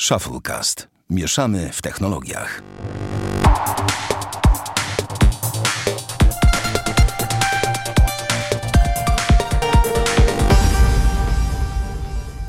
[0.00, 0.88] Shufflecast.
[1.10, 2.62] Mieszamy w technologiach.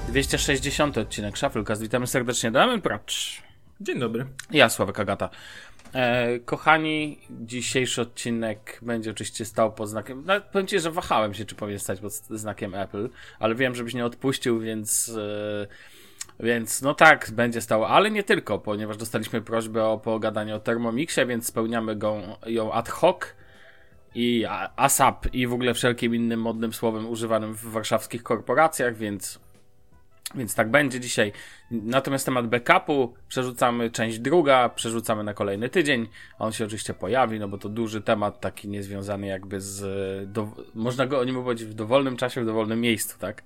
[0.07, 1.81] Dwieście sześćdziesiąty odcinek Shufflecast.
[1.81, 2.51] Witamy serdecznie.
[2.51, 3.41] Damian Pracz.
[3.81, 4.25] Dzień dobry.
[4.51, 5.29] Ja, Sławek Agata.
[5.93, 10.23] E, kochani, dzisiejszy odcinek będzie oczywiście stał pod znakiem.
[10.25, 13.09] No, powiem ci, że wahałem się, czy powinien stać pod znakiem Apple,
[13.39, 15.11] ale wiem, żebyś nie odpuścił, więc.
[15.17, 15.96] E,
[16.39, 21.25] więc no tak, będzie stało, ale nie tylko, ponieważ dostaliśmy prośbę o pogadanie o Thermomixie,
[21.25, 23.17] więc spełniamy go, ją ad hoc.
[24.15, 24.45] I
[24.75, 29.39] ASAP i w ogóle wszelkim innym modnym słowem używanym w warszawskich korporacjach, więc
[30.35, 31.31] więc tak będzie dzisiaj.
[31.71, 36.07] Natomiast temat backupu przerzucamy część druga, przerzucamy na kolejny tydzień.
[36.39, 40.31] On się oczywiście pojawi, no bo to duży temat, taki niezwiązany jakby z.
[40.31, 43.43] Do, można go o nim powiedzieć w dowolnym czasie, w dowolnym miejscu, tak?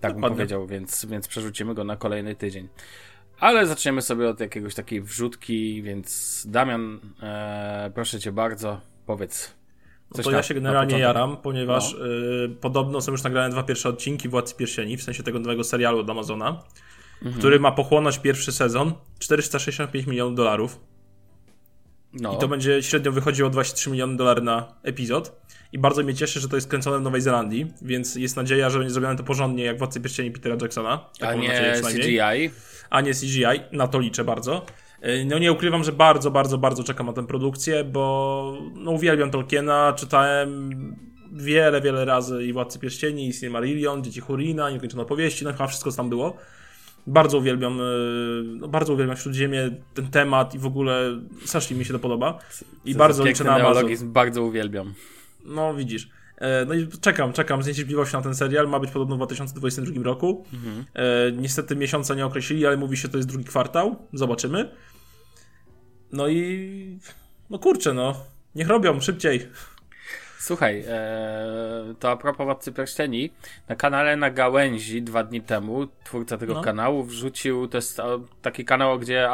[0.00, 2.68] Tak bym powiedział, więc, więc przerzucimy go na kolejny tydzień.
[3.40, 9.63] Ale zaczniemy sobie od jakiegoś takiej wrzutki, więc Damian, e, proszę cię bardzo, powiedz.
[10.16, 12.06] No to ja się generalnie jaram, ponieważ no.
[12.06, 15.98] y, podobno są już nagrane dwa pierwsze odcinki Władcy Pierścieni, w sensie tego nowego serialu
[15.98, 16.62] od Amazona,
[17.22, 17.38] mhm.
[17.38, 20.80] który ma pochłonąć pierwszy sezon 465 milionów dolarów.
[22.12, 22.34] No.
[22.34, 25.44] I to będzie średnio wychodziło 23 miliony dolarów na epizod.
[25.72, 28.78] I bardzo mnie cieszy, że to jest kręcone w Nowej Zelandii, więc jest nadzieja, że
[28.78, 31.10] będzie zrobione to porządnie jak Władcy Pierścieni Petera Jacksona.
[31.20, 32.50] A nie CGI.
[32.90, 34.66] A nie CGI, na to liczę bardzo.
[35.04, 39.30] E, no nie ukrywam, że bardzo, bardzo, bardzo czekam na tę produkcję, bo no, uwielbiam
[39.30, 40.70] Tolkiena, czytałem
[41.32, 45.90] wiele, wiele razy i Władcy Pierścieni, i Silmarillion, Dzieci Hurina, Niekończone opowieści, no chyba wszystko
[45.90, 46.36] co tam było.
[47.06, 47.84] Bardzo uwielbiam, e,
[48.44, 52.38] no, bardzo uwielbiam Śródziemie, ten temat i w ogóle strasznie mi się to podoba.
[52.84, 54.12] I to bardzo liczę na Amazon.
[54.12, 54.94] bardzo uwielbiam.
[55.44, 56.08] No widzisz.
[56.38, 58.68] E, no i czekam, czekam z niecierpliwością na ten serial.
[58.68, 60.44] Ma być podobno w 2022 roku.
[60.52, 60.84] Mhm.
[61.42, 63.96] niestety miesiąca nie określili, ale mówi się, że to jest drugi kwartał.
[64.12, 64.70] Zobaczymy.
[66.14, 66.98] No i
[67.50, 68.14] no kurczę, no.
[68.54, 69.48] Niech robią szybciej.
[70.38, 73.30] Słuchaj, ee, to a propos Władcy Pierścieni,
[73.68, 76.62] na kanale na gałęzi dwa dni temu twórca tego no.
[76.62, 78.00] kanału wrzucił, to jest
[78.42, 79.28] taki kanał, gdzie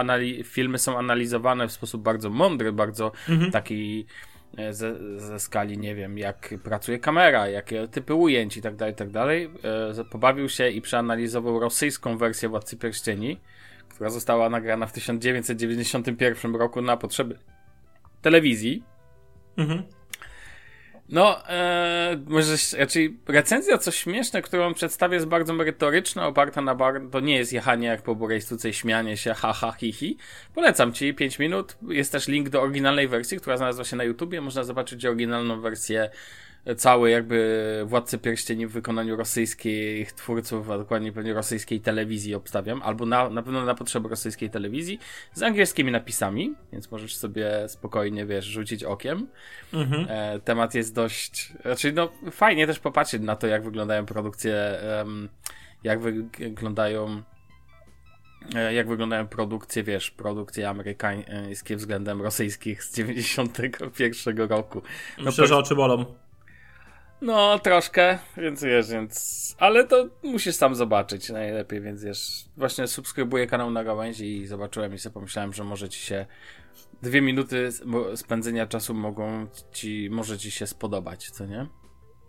[0.45, 3.51] filmy są analizowane w sposób bardzo mądry, bardzo mhm.
[3.51, 4.07] taki
[4.57, 8.95] e, ze, ze, skali, nie wiem, jak pracuje kamera, jakie typy ujęć i tak dalej,
[8.95, 9.51] i tak dalej.
[10.01, 13.39] E, pobawił się i przeanalizował rosyjską wersję Władcy Pierścieni
[13.91, 17.39] która została nagrana w 1991 roku na potrzeby
[18.23, 18.85] telewizji.
[19.57, 19.83] Mhm.
[21.09, 26.75] No, e, może raczej recenzja coś śmieszne, którą on przedstawia jest bardzo merytoryczna, oparta na
[26.75, 30.17] bar, to nie jest jechanie jak po burejstuce i śmianie się, ha, ha, hi, hi.
[30.55, 31.77] Polecam ci 5 minut.
[31.89, 34.41] Jest też link do oryginalnej wersji, która znalazła się na YouTubie.
[34.41, 36.11] Można zobaczyć oryginalną wersję
[36.77, 43.07] cały jakby Władcy Pierścieni w wykonaniu rosyjskich twórców, a dokładnie pewnie rosyjskiej telewizji obstawiam, albo
[43.07, 44.99] na, na pewno na potrzeby rosyjskiej telewizji,
[45.33, 49.27] z angielskimi napisami, więc możesz sobie spokojnie, wiesz, rzucić okiem.
[49.73, 50.07] Mhm.
[50.09, 55.29] E, temat jest dość, znaczy no fajnie też popatrzeć na to, jak wyglądają produkcje, um,
[55.85, 57.23] jak wyglądają
[58.55, 64.83] e, jak wyglądają produkcje, wiesz, produkcje amerykańskie względem rosyjskich z 91 roku.
[65.19, 66.05] No Myślę, że oczy bolą.
[67.23, 69.57] No, troszkę, więc wiesz, więc...
[69.59, 74.95] Ale to musisz sam zobaczyć najlepiej, więc wiesz, właśnie subskrybuję kanał na gałęzi i zobaczyłem
[74.95, 76.27] i sobie pomyślałem, że może ci się...
[77.03, 77.69] Dwie minuty
[78.15, 81.67] spędzenia czasu mogą ci, może ci się spodobać, co nie?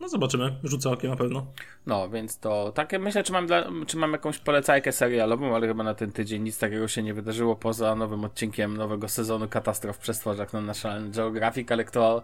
[0.02, 1.46] No zobaczymy, rzucę okiem na pewno.
[1.86, 5.84] No, więc to takie, myślę, czy mam, dla, czy mam jakąś polecajkę serialową, ale chyba
[5.84, 10.00] na ten tydzień nic takiego się nie wydarzyło poza nowym odcinkiem nowego sezonu Katastrof w
[10.00, 12.24] Przestworzach na National Geographic, ale kto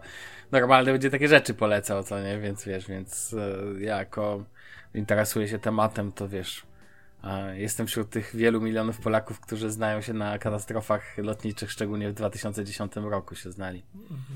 [0.52, 4.44] normalny będzie takie rzeczy polecał, co nie, więc wiesz, więc e, ja jako
[4.94, 6.62] interesuję się tematem, to wiesz,
[7.54, 12.92] Jestem wśród tych wielu milionów Polaków, którzy znają się na katastrofach lotniczych, szczególnie w 2010
[12.96, 13.82] roku się znali.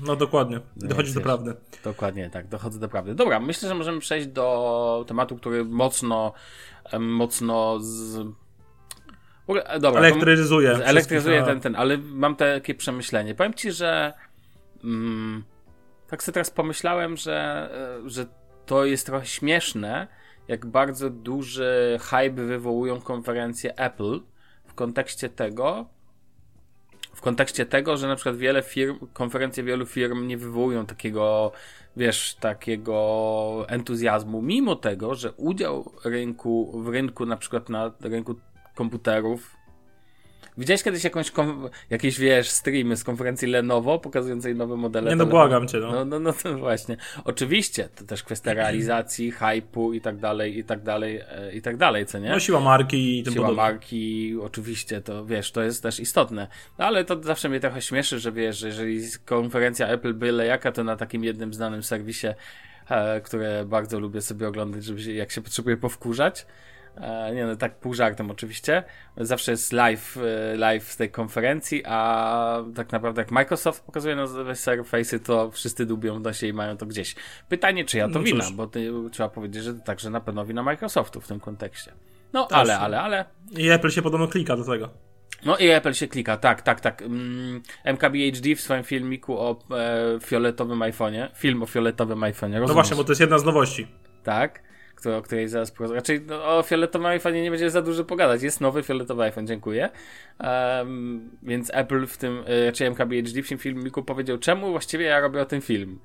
[0.05, 1.55] No dokładnie, dochodzi do prawdy.
[1.83, 3.15] Dokładnie, tak, dochodzę do prawdy.
[3.15, 6.33] Dobra, myślę, że możemy przejść do tematu, który mocno,
[6.99, 8.27] mocno z...
[9.47, 10.71] Ogóle, dobra, elektryzuje.
[10.71, 13.35] Elektryzuje ten, ten, ale mam takie przemyślenie.
[13.35, 14.13] Powiem ci, że
[14.83, 15.43] mm,
[16.07, 17.69] tak sobie teraz pomyślałem, że,
[18.05, 18.25] e, że
[18.65, 20.07] to jest trochę śmieszne,
[20.47, 24.19] jak bardzo duży hype wywołują konferencje Apple
[24.65, 25.85] w kontekście tego,
[27.13, 31.51] w kontekście tego, że na przykład wiele firm, konferencje wielu firm nie wywołują takiego,
[31.97, 38.35] wiesz, takiego entuzjazmu, mimo tego, że udział rynku, w rynku, na przykład na rynku
[38.75, 39.55] komputerów,
[40.57, 41.31] Widziałeś kiedyś jakąś,
[41.89, 45.09] jakieś, wiesz, streamy z konferencji Lenovo pokazującej nowe modele?
[45.09, 45.91] Nie no, błagam cię, no.
[45.91, 46.97] No, no, no to właśnie.
[47.25, 51.77] Oczywiście, to też kwestia realizacji, hypu i tak dalej, i tak dalej, e, i tak
[51.77, 52.29] dalej, co nie?
[52.29, 53.63] No siła marki i tym Siła podobne.
[53.63, 56.47] marki, oczywiście, to wiesz, to jest też istotne.
[56.77, 60.71] No ale to zawsze mnie trochę śmieszy, że wiesz, że jeżeli konferencja Apple byle jaka,
[60.71, 62.27] to na takim jednym znanym serwisie,
[62.89, 66.45] e, które bardzo lubię sobie oglądać, żeby się, jak się potrzebuje powkurzać,
[67.35, 68.83] nie no, tak pół żartem oczywiście.
[69.17, 74.53] Zawsze jest live, e, live z tej konferencji, a tak naprawdę jak Microsoft pokazuje nowe
[74.53, 77.15] Surface'y, to wszyscy dubią w nosie i mają to gdzieś.
[77.49, 80.45] Pytanie, czy ja to No wina, bo ty, trzeba powiedzieć, że to także na pewno
[80.45, 81.91] wina Microsoftu w tym kontekście.
[82.33, 83.25] No, ale, ale, ale.
[83.57, 84.89] I Apple się podobno klika do tego.
[85.45, 87.01] No i Apple się klika, tak, tak, tak.
[87.01, 92.67] Mm, MKBHD w swoim filmiku o e, fioletowym iPhone'ie, film o fioletowym iPhone'ie, rozumiesz?
[92.67, 93.87] No właśnie, bo to jest jedna z nowości.
[94.23, 94.63] Tak,
[95.17, 95.99] o której zaraz porozmawiam.
[95.99, 98.41] Raczej no, o fioletowym iPhone nie będzie za dużo pogadać.
[98.41, 99.89] Jest nowy fioletowy iPhone, dziękuję.
[100.39, 105.19] Um, więc Apple w tym, e, raczej MKBHD w tym filmiku powiedział, czemu właściwie ja
[105.19, 105.99] robię o tym film.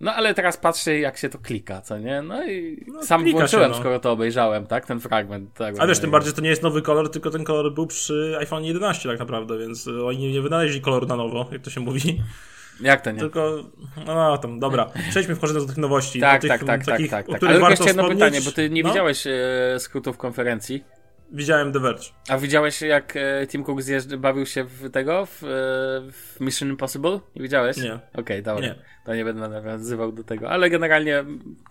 [0.00, 2.22] No ale teraz patrzę, jak się to klika, co nie?
[2.22, 3.80] No i No, sam włączyłem, się, no.
[3.80, 4.86] skoro to obejrzałem, tak?
[4.86, 5.54] Ten fragment.
[5.54, 7.86] Tak, A wiesz, tym bardziej, że to nie jest nowy kolor, tylko ten kolor był
[7.86, 11.70] przy iPhone 11 tak naprawdę, więc oni nie, nie wynaleźli koloru na nowo, jak to
[11.70, 12.20] się mówi.
[12.80, 13.18] Jak to nie?
[13.18, 13.64] Tylko,
[14.06, 14.90] no tam, dobra.
[15.10, 16.20] Przejdźmy w korzystanie do tych nowości.
[16.20, 17.36] Tak, do tych, tak, tak, tak, takich, tak, tak.
[17.36, 18.24] których Ale jeszcze jedno wspomnieć.
[18.24, 19.32] pytanie, bo ty nie No, widziałeś e,
[19.78, 20.84] skrótów konferencji.
[21.32, 22.02] Widziałem The Verge.
[22.28, 25.46] A widziałeś, jak e, Tim Cook zjeżdż, bawił się w tego, w, e,
[26.12, 27.20] w Mission Impossible?
[27.36, 27.76] Nie widziałeś?
[27.76, 27.98] Nie.
[28.14, 28.66] Okej, dobra.
[28.66, 28.74] Nie.
[29.06, 31.24] To nie będę nawiązywał do tego, ale generalnie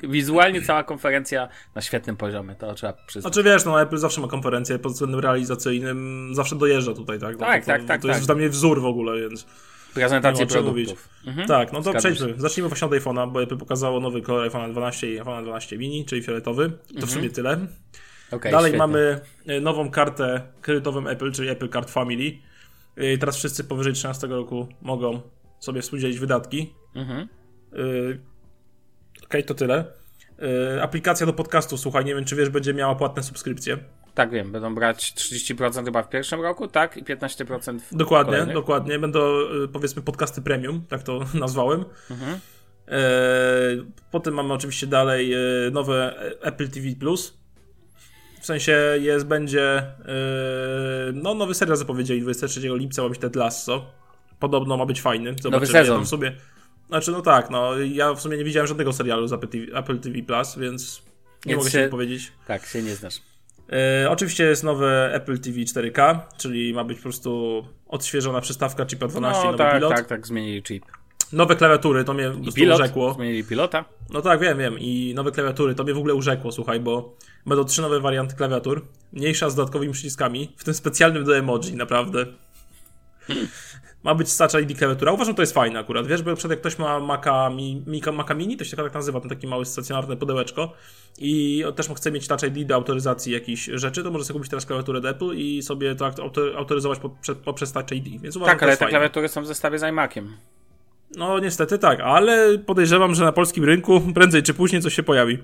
[0.04, 3.34] wizualnie cała konferencja na świetnym poziomie, to trzeba przyznać.
[3.34, 7.34] Znaczy wiesz, no Apple zawsze ma konferencję pod względem realizacyjnym, zawsze dojeżdża tutaj, tak?
[7.40, 8.26] No, Tak, to, tak, to, tak, To jest tak.
[8.26, 9.48] dla mnie wzór w ogóle, więc...
[9.94, 11.10] Prezentacje nie ma o czym produktów.
[11.28, 11.48] Mhm.
[11.48, 12.42] Tak, no to Zgadzam przejdźmy.
[12.42, 16.06] Zacznijmy właśnie od iPhone'a, bo Apple pokazało nowy kolor iPhone 12 i iPhone 12 mini,
[16.06, 16.72] czyli fioletowy.
[17.00, 17.68] To w sumie tyle.
[18.32, 18.78] Okej, Dalej świetnie.
[18.78, 22.38] mamy e, nową kartę kredytową Apple, czyli Apple Card Family.
[22.96, 25.22] E, Teraz wszyscy powyżej 13 roku mogą
[25.60, 26.74] sobie współdzielić wydatki.
[26.96, 27.28] Mhm.
[27.74, 28.20] Yy,
[29.24, 29.86] Okej, to tyle.
[30.82, 33.78] Aplikacja do podcastu, słuchaj, nie wiem czy wiesz, będzie miała płatne subskrypcje.
[34.18, 36.98] Tak wiem, będą brać 30% chyba w pierwszym roku, tak?
[36.98, 38.56] I 15% w Dokładnie, kolejnych.
[38.56, 39.00] dokładnie.
[39.00, 41.86] Będą yy, powiedzmy podcasty premium, tak to nazwałem.
[42.12, 42.32] Mhm.
[42.88, 42.96] Yy,
[44.12, 47.38] Potem mamy oczywiście dalej yy, nowe Apple TV Plus.
[48.42, 49.84] W sensie jest, będzie
[51.14, 53.92] no nowy serial zapowiedzieli 23 lipca ma być Ted Lasso.
[54.40, 55.36] Podobno ma być fajny.
[55.42, 55.72] Zobaczymy.
[55.72, 56.00] sezon.
[56.00, 56.32] Ja sumie,
[56.88, 60.00] znaczy no tak, no ja w sumie nie widziałem żadnego serialu z Apple TV, Apple
[60.00, 61.02] TV Plus, więc
[61.46, 62.32] nie Więc mogę się się- wypowiedzieć.
[62.48, 63.22] Tak, się nie znasz.
[63.72, 69.08] E, oczywiście jest nowe Apple TV 4K, czyli ma być po prostu odświeżona przystawka chipa
[69.08, 69.90] 12 i No nowy tak, pilot.
[69.96, 70.84] tak, tak, zmienili chip.
[71.34, 73.14] Nowe klawiatury, to mnie I pilot, urzekło.
[73.14, 73.86] zmienili pilota.
[74.10, 74.80] No tak, wiem, wiem.
[74.80, 77.16] I nowe klawiatury, to mnie w ogóle urzekło, słuchaj, bo
[77.46, 78.86] będą trzy nowe warianty klawiatur.
[79.14, 82.26] Mniejsza z dodatkowymi przyciskami, w tym specjalnym do emoji, naprawdę.
[84.08, 85.12] Ma być Touch ID klawiatura.
[85.12, 86.08] Uważam, że to jest fajne akurat.
[86.08, 87.84] Wiesz, bo przed jak ktoś ma Maca, mi,
[88.14, 90.74] Maca Mini, to się tak nazywa, ten taki mały stacjonarne pudełeczko
[91.18, 94.66] i też chce mieć Touch ID do autoryzacji jakichś rzeczy, to może sobie kupić teraz
[94.66, 97.00] klawiaturę od Apple i sobie to auto- autoryzować
[97.46, 98.22] poprzez, Touch ID.
[98.22, 98.90] Więc uważam, Tak, ale te fajne.
[98.90, 100.34] klawiatury są w zestawie z iMaciem.
[101.16, 105.38] No niestety tak, ale podejrzewam, że na polskim rynku prędzej czy później coś się pojawi.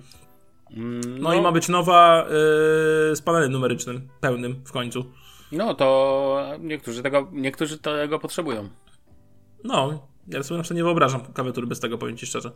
[0.78, 2.26] Mm, No, i ma być nowa
[3.10, 5.06] yy, z panelem numerycznym, pełnym w końcu.
[5.58, 8.70] No to niektórzy tego, niektórzy tego potrzebują.
[9.64, 12.52] No, ja sobie na przykład nie wyobrażam klawiatury bez tego, powiem ci szczerze.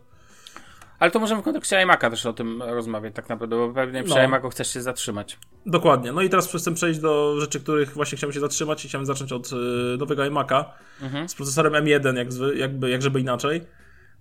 [1.00, 4.16] Ale to możemy w kontekście iMac'a też o tym rozmawiać tak naprawdę, bo pewnie przy
[4.16, 4.22] No.
[4.24, 5.38] iMacu chcesz się zatrzymać.
[5.66, 6.12] Dokładnie.
[6.12, 9.32] No i teraz chcę przejść do rzeczy, których właśnie chciałem się zatrzymać i chciałem zacząć
[9.32, 9.58] od yy,
[10.00, 10.66] nowego iMac'a
[11.02, 11.30] Mhm.
[11.30, 13.62] z procesorem M1, jak zwy, jakby, jak żeby inaczej.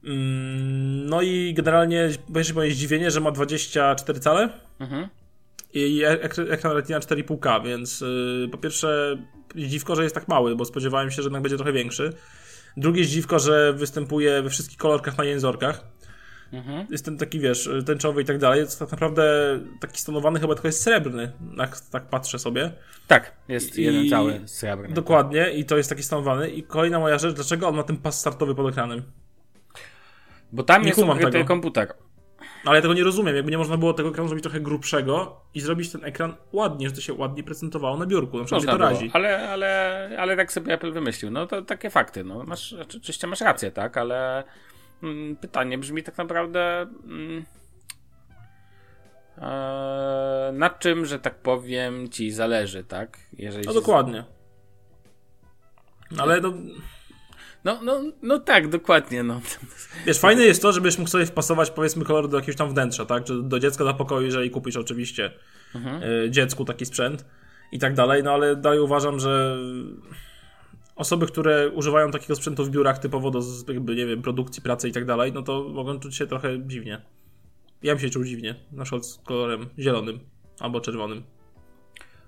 [0.05, 4.49] Mm, no i generalnie będzie moje zdziwienie, że ma 24 cale
[4.81, 5.09] Mhm.
[5.75, 9.17] I ek- ekran Retina 4,5K, więc yy, po pierwsze
[9.57, 12.13] dziwko, że jest tak mały, bo spodziewałem się, że jednak będzie trochę większy.
[12.77, 15.85] Drugie dziwko, że występuje we wszystkich kolorkach na jęzorkach.
[16.53, 16.87] Mhm.
[16.91, 18.61] Jest ten taki, wiesz, tęczowy i tak dalej.
[18.61, 19.25] Jest tak naprawdę
[19.81, 22.73] taki stonowany chyba tylko jest srebrny, jak tak patrzę sobie.
[23.07, 24.95] Tak, jest I- jeden cały srebrny.
[24.95, 26.51] Dokładnie i to jest taki stonowany.
[26.51, 29.03] I kolejna moja rzecz, dlaczego on ma ten pas startowy pod ekranem?
[30.53, 31.45] Bo tam Nie jest ukryty tego.
[31.45, 31.95] komputer.
[32.67, 35.61] Ale ja tego nie rozumiem, jakby nie można było tego ekranu zrobić trochę grubszego i
[35.61, 38.89] zrobić ten ekran ładnie, że to się ładnie prezentowało na biurku, na przykład to było,
[38.89, 39.11] razi.
[39.13, 41.31] ale, ale, ale tak sobie Apple wymyślił.
[41.31, 42.25] No to takie fakty.
[42.25, 44.45] No, masz, oczywiście masz rację, tak, ale
[45.03, 47.45] mm, pytanie brzmi tak naprawdę mm,
[49.39, 53.19] e, na czym, że tak powiem, ci zależy, tak?
[53.33, 54.25] Jeżeli No dokładnie.
[56.19, 56.53] Ale no,
[57.67, 59.23] No, no, no tak, dokładnie.
[59.23, 59.41] No.
[60.07, 63.25] wiesz, fajne jest to, żebyś mógł sobie wpasować powiedzmy kolor do jakiegoś tam wnętrza, tak?
[63.25, 65.31] Czy do dziecka do pokoju, jeżeli kupisz oczywiście
[65.75, 66.03] Mhm.
[66.03, 67.25] y, dziecku taki sprzęt.
[67.73, 69.57] i tak dalej, no ale dalej uważam, że
[70.97, 74.93] osoby, które używają takiego sprzętu w biurach typowo do jakby, nie wiem, produkcji, pracy i
[74.93, 77.03] tak dalej, no to mogą czuć się trochę dziwnie.
[77.83, 80.21] Ja bym się czuł dziwnie, na przykład z kolorem zielonym
[80.61, 81.23] albo czerwonym.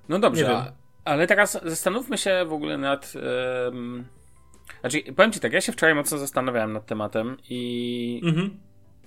[0.08, 0.72] No dobrze,
[1.04, 3.14] ale teraz zastanówmy się w ogóle nad...
[3.14, 4.17] Yy...
[4.80, 8.20] Znaczy, powiem ci tak, ja się wczoraj mocno zastanawiałem nad tematem i...
[8.24, 8.58] Mhm.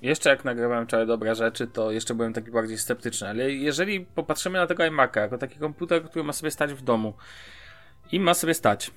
[0.02, 4.60] Jeszcze jak nagrywałem wczoraj dobre rzeczy, to jeszcze byłem taki bardziej sceptyczny, ale jeżeli popatrzymy
[4.60, 7.14] na tego iMac'a jako taki komputer, który ma sobie stać w domu
[8.12, 8.92] i ma sobie stać,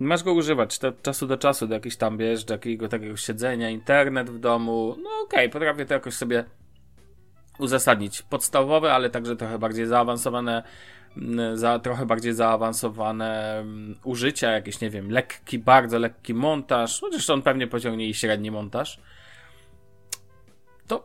[0.00, 3.70] masz go używać od czasu do czasu, do jakiejś tam, wiesz, do jakiego takiego siedzenia,
[3.70, 6.44] internet w domu, no okej, okay, potrafię to jakoś sobie
[7.58, 8.22] uzasadnić.
[8.22, 10.62] Podstawowe, ale także trochę bardziej zaawansowane
[11.54, 17.42] za trochę bardziej zaawansowane um, użycia, jakieś, nie wiem, lekki, bardzo lekki montaż, chociaż on
[17.42, 19.00] pewnie pociągnie i średni montaż.
[20.86, 21.04] To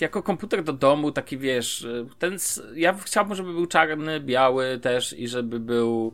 [0.00, 1.86] jako komputer do domu, taki wiesz,
[2.18, 2.36] ten,
[2.74, 6.12] ja chciałbym, żeby był czarny, biały też i żeby był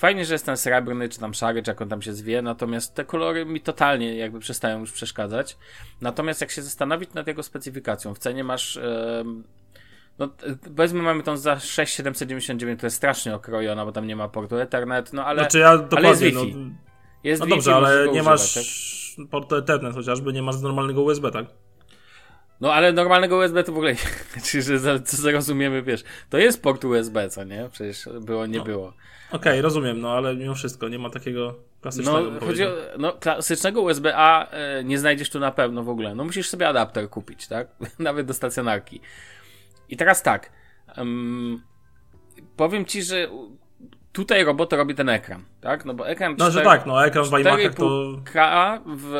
[0.00, 2.94] Fajnie, że jest ten srebrny, czy tam szary, czy jak on tam się zwie, natomiast
[2.94, 5.56] te kolory mi totalnie jakby przestają już przeszkadzać.
[6.00, 8.80] Natomiast jak się zastanowić nad jego specyfikacją, w cenie masz...
[10.20, 10.28] No,
[10.76, 15.12] powiedzmy mamy tą za 6,799, to jest strasznie okrojona, bo tam nie ma portu Ethernet,
[15.12, 16.54] no ale, znaczy ja ale jest Wi-Fi.
[16.54, 16.70] No,
[17.24, 18.54] jest no dobrze, ale nie używać, masz
[19.18, 19.28] tak?
[19.28, 21.46] portu Ethernet chociażby, nie masz normalnego USB, tak?
[22.60, 23.94] No ale normalnego USB to w ogóle,
[24.44, 27.68] czyli że co zrozumiemy, wiesz, to jest port USB, co nie?
[27.72, 28.64] Przecież było, nie no.
[28.64, 28.88] było.
[28.88, 32.30] Okej, okay, rozumiem, no ale mimo wszystko nie ma takiego klasycznego.
[32.30, 36.14] No, chodzi o, no klasycznego USB-A e, nie znajdziesz tu na pewno w ogóle.
[36.14, 37.68] No musisz sobie adapter kupić, tak?
[37.98, 39.00] Nawet do stacjonarki.
[39.90, 40.52] I teraz tak.
[40.96, 41.62] Um,
[42.56, 43.28] powiem ci, że
[44.12, 45.84] tutaj robotę robi ten ekran, tak?
[45.84, 46.32] No bo ekran.
[46.38, 48.20] No, 4, że tak, no ekran w iMacach to.
[48.32, 49.12] K w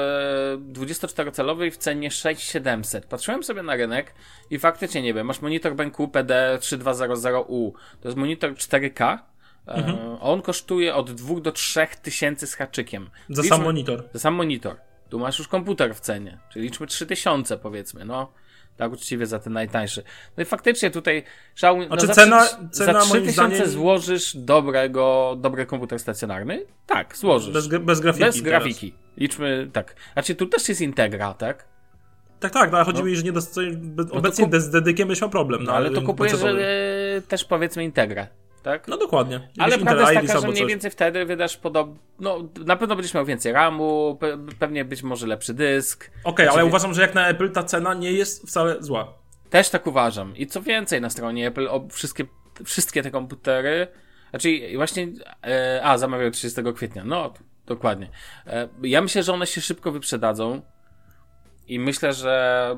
[0.73, 3.07] 24-calowej w cenie 6700.
[3.07, 4.15] Patrzyłem sobie na rynek
[4.51, 7.73] i faktycznie nie wiem, masz monitor BenQ PD3200U.
[8.01, 9.19] To jest monitor 4K
[9.67, 9.99] Mhm.
[9.99, 13.11] E, on kosztuje od 2 do 3 tysięcy z haczykiem.
[13.29, 14.09] Za liczmy, sam monitor.
[14.13, 14.77] Za sam monitor.
[15.09, 18.33] Tu masz już komputer w cenie, czyli liczmy 3000 powiedzmy, no.
[18.81, 20.03] Tak uczciwie za ten najtańszy.
[20.37, 21.25] No i faktycznie tutaj
[21.63, 23.69] no znaczy, no, cena, za, cena za 3000 zdaniem...
[23.69, 26.65] złożysz dobrego, dobry komputer stacjonarny?
[26.87, 27.53] Tak, złożysz.
[27.53, 28.25] Bez, bez grafiki.
[28.25, 28.93] Bez grafiki.
[28.93, 29.17] Teraz.
[29.17, 29.95] Liczmy, tak.
[30.13, 31.69] Znaczy tu też jest Integra, tak?
[32.41, 33.05] Tak, tak, no, ale chodzi no.
[33.05, 33.67] mi, że nie dostać,
[34.11, 34.55] obecnie kup...
[34.55, 35.65] z dedykiem miał problem.
[35.65, 38.27] No, ale to kupujesz e, też powiedzmy Integrę
[38.63, 38.89] tak?
[38.89, 39.49] No dokładnie.
[39.59, 43.27] Ale prawda jest taka, że mniej więcej wtedy wydasz podobno, no na pewno będziesz miał
[43.27, 46.11] więcej RAMu, pe pewnie być może lepszy dysk.
[46.11, 49.15] Okej, okay, ale ja uważam, że jak na Apple ta cena nie jest wcale zła.
[49.51, 50.37] Też tak uważam.
[50.37, 52.25] I co więcej, na stronie Apple o, wszystkie,
[52.65, 53.87] wszystkie te komputery,
[54.31, 55.09] znaczy właśnie,
[55.47, 57.35] e, a zamawiają 30 kwietnia, no
[57.67, 58.11] dokładnie.
[58.47, 60.63] E, ja myślę, że one się szybko wyprzedadzą
[61.69, 62.77] i myślę, że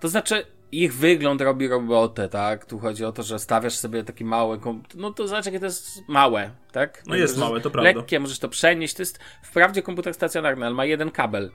[0.00, 2.64] to znaczy ich wygląd robi robotę, tak?
[2.64, 5.00] Tu chodzi o to, że stawiasz sobie taki mały komputer.
[5.00, 7.02] No to zobacz, jakie to jest małe, tak?
[7.06, 7.92] No jest małe, to prawda.
[7.92, 8.94] Lekkie, możesz to przenieść.
[8.94, 11.50] To jest wprawdzie komputer stacjonarny, ale ma jeden kabel.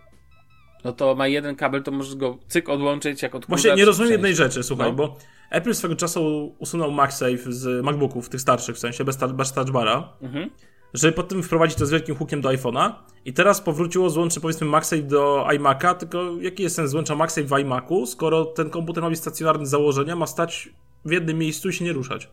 [0.83, 3.63] No to ma jeden kabel, to możesz go cyk odłączyć jak odkurzacz.
[3.63, 4.95] Właśnie nie rozumiem jednej rzeczy, słuchaj, no.
[4.95, 5.17] bo
[5.49, 10.13] Apple swego czasu usunął MagSafe z MacBooków, tych starszych w sensie, bez, bez touch bara.
[10.21, 10.49] Mhm
[10.93, 12.93] żeby potem wprowadzić to z wielkim hookiem do iPhone'a
[13.25, 17.51] i teraz powróciło złącze powiedzmy MagSafe do iMac'a, tylko jaki jest sens złącza MagSafe w
[17.51, 20.69] iMac'u, skoro ten komputer ma być stacjonarny z założenia, ma stać
[21.05, 22.29] w jednym miejscu i się nie ruszać.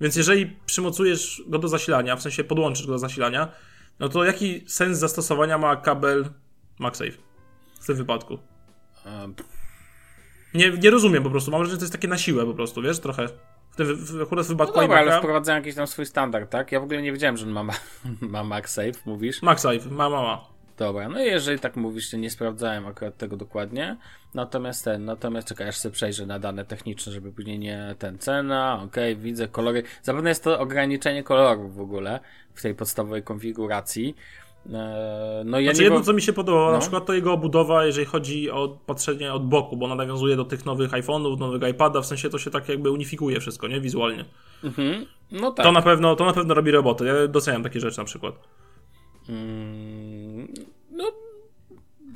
[0.00, 3.52] Więc jeżeli przymocujesz go do zasilania, w sensie podłączysz go do zasilania,
[3.98, 6.24] no to jaki sens zastosowania ma kabel
[6.78, 7.12] MagSafe
[7.80, 8.38] w tym wypadku?
[10.54, 11.50] Nie, nie rozumiem po prostu.
[11.50, 13.28] Mam wrażenie, że to jest takie na siłę po prostu, wiesz, trochę.
[13.78, 16.72] W, w, akurat w wypadku no dobra, ale wprowadzają jakiś tam swój standard, tak?
[16.72, 17.64] Ja w ogóle nie wiedziałem, że on ma,
[18.20, 19.42] ma MagSafe, mówisz?
[19.42, 20.56] MagSafe, ma, ma, ma.
[20.76, 23.96] Dobra, no i jeżeli tak mówisz, to nie sprawdzałem akurat tego dokładnie.
[24.34, 28.80] Natomiast ten, natomiast czekaj, aż sobie przejrzę na dane techniczne, żeby później nie ten cena,
[28.84, 29.82] okej, okay, widzę kolory.
[30.02, 32.20] Zapewne jest to ograniczenie kolorów w ogóle
[32.54, 34.16] w tej podstawowej konfiguracji.
[34.72, 36.72] E, no ja znaczy jedno, co mi się podobało, no.
[36.72, 40.44] na przykład to jego obudowa, jeżeli chodzi o patrzenie od boku, bo ona nawiązuje do
[40.44, 43.80] tych nowych iPhone'ów, nowego iPada, w sensie to się tak jakby unifikuje wszystko, nie?
[43.80, 44.24] Wizualnie.
[44.64, 45.06] Mhm.
[45.32, 45.66] No tak.
[45.66, 47.04] To na pewno, to na pewno robi robotę.
[47.04, 48.34] Ja doceniam takie rzeczy na przykład.
[49.28, 50.54] Mm,
[50.90, 51.04] no,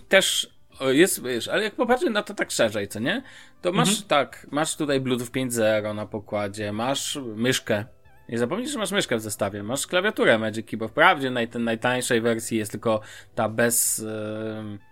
[0.08, 3.22] też jest, wiesz, ale jak popatrzę na to tak szerzej, co nie?
[3.62, 4.08] To masz mhm.
[4.08, 7.84] tak, masz tutaj Bluetooth 5.0 na pokładzie, masz myszkę
[8.30, 9.62] nie zapomnij, że masz myszkę w zestawie.
[9.62, 13.00] Masz klawiaturę Magic Key, bo wprawdzie naj, ten najtańszej wersji jest tylko
[13.34, 13.98] ta bez...
[13.98, 14.90] Yy...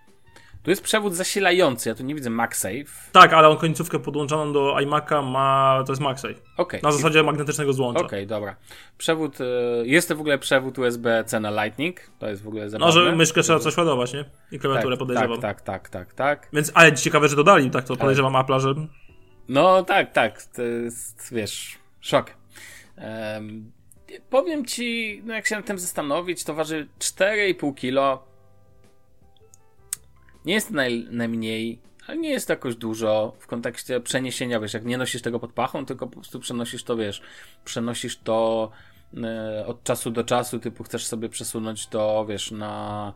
[0.63, 3.11] Tu jest przewód zasilający, ja tu nie widzę MagSafe.
[3.11, 6.33] Tak, ale on końcówkę podłączoną do iMac'a ma, to jest MagSafe.
[6.57, 6.79] Okay.
[6.83, 7.99] Na zasadzie magnetycznego złącza.
[7.99, 8.55] Okej, okay, dobra.
[8.97, 9.43] Przewód, y,
[9.83, 12.95] jest to w ogóle przewód USB-C na Lightning, to jest w ogóle zabawne.
[12.95, 14.25] No, że myszkę trzeba coś ładować, nie?
[14.51, 15.41] I klawiaturę tak, podejrzewam.
[15.41, 16.49] Tak, tak, tak, tak, tak.
[16.53, 18.73] Więc, ale ciekawe, że dodali, tak to podejrzewam Apple'a, że...
[19.49, 22.38] No tak, tak, to jest, wiesz, szok.
[22.99, 23.71] Um,
[24.29, 28.23] powiem ci, no jak się nad tym zastanowić, to waży 4,5 kilo.
[30.45, 34.85] Nie jest naj, najmniej, ale nie jest to jakoś dużo w kontekście przeniesienia, wiesz, jak
[34.85, 37.21] nie nosisz tego pod pachą, tylko po prostu przenosisz to, wiesz,
[37.65, 38.71] przenosisz to
[39.23, 43.13] e, od czasu do czasu, typu chcesz sobie przesunąć to, wiesz, na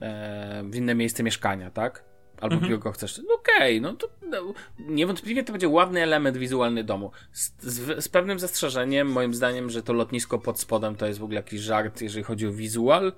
[0.00, 2.13] e, w inne miejsce mieszkania, tak?
[2.40, 2.70] Albo mhm.
[2.70, 3.20] biurko chcesz.
[3.28, 7.10] No okej, okay, no to no, niewątpliwie to będzie ładny element wizualny domu.
[7.32, 11.24] Z, z, z, pewnym zastrzeżeniem, moim zdaniem, że to lotnisko pod spodem to jest w
[11.24, 13.12] ogóle jakiś żart, jeżeli chodzi o wizual.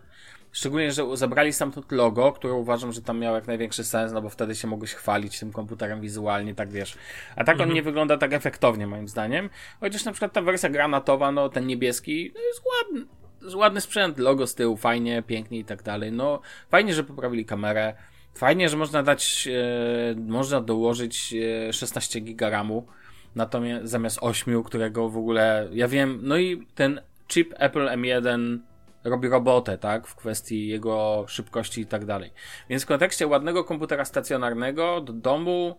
[0.52, 4.28] Szczególnie, że zabrali stamtąd logo, które uważam, że tam miało jak największy sens, no bo
[4.28, 6.96] wtedy się mogłeś chwalić tym komputerem wizualnie, tak wiesz.
[7.36, 7.70] A tak mhm.
[7.70, 9.50] on nie wygląda tak efektownie, moim zdaniem.
[9.80, 13.06] Chociaż na przykład ta wersja granatowa, no ten niebieski, no jest ładny.
[13.54, 16.12] Ładny sprzęt, logo z tyłu, fajnie, pięknie i tak dalej.
[16.12, 17.94] No, fajnie, że poprawili kamerę.
[18.36, 21.34] Fajnie, że można dać, e, można dołożyć
[21.68, 22.86] e, 16 giga RAMu,
[23.34, 28.58] natomiast zamiast 8, którego w ogóle, ja wiem, no i ten chip Apple M1
[29.04, 32.32] robi robotę, tak, w kwestii jego szybkości i tak dalej.
[32.68, 35.76] Więc w kontekście ładnego komputera stacjonarnego do domu,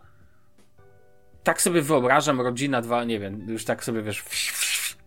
[1.44, 4.24] tak sobie wyobrażam, rodzina 2, nie wiem, już tak sobie wiesz,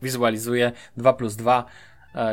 [0.03, 1.65] wizualizuję, 2 plus 2, e,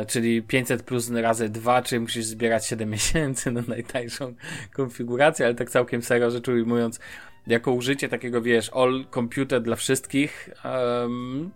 [0.06, 4.34] czyli 500 plus razy 2, czyli musisz zbierać 7 miesięcy na najtańszą
[4.74, 7.00] konfigurację, ale tak całkiem serio rzecz ujmując,
[7.46, 11.50] jako użycie takiego, wiesz, all computer dla wszystkich, um,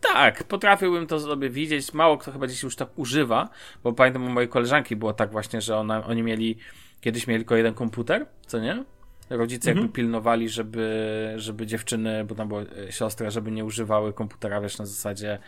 [0.00, 1.94] tak, potrafiłbym to sobie widzieć.
[1.94, 3.48] Mało kto chyba dziś już tak używa,
[3.82, 6.58] bo pamiętam u mojej koleżanki było tak właśnie, że ona, oni mieli,
[7.00, 8.84] kiedyś mieli tylko jeden komputer, co nie?
[9.30, 9.84] Rodzice mhm.
[9.84, 14.78] jakby pilnowali, żeby, żeby dziewczyny, bo tam była e, siostra, żeby nie używały komputera, wiesz,
[14.78, 15.38] na zasadzie, e,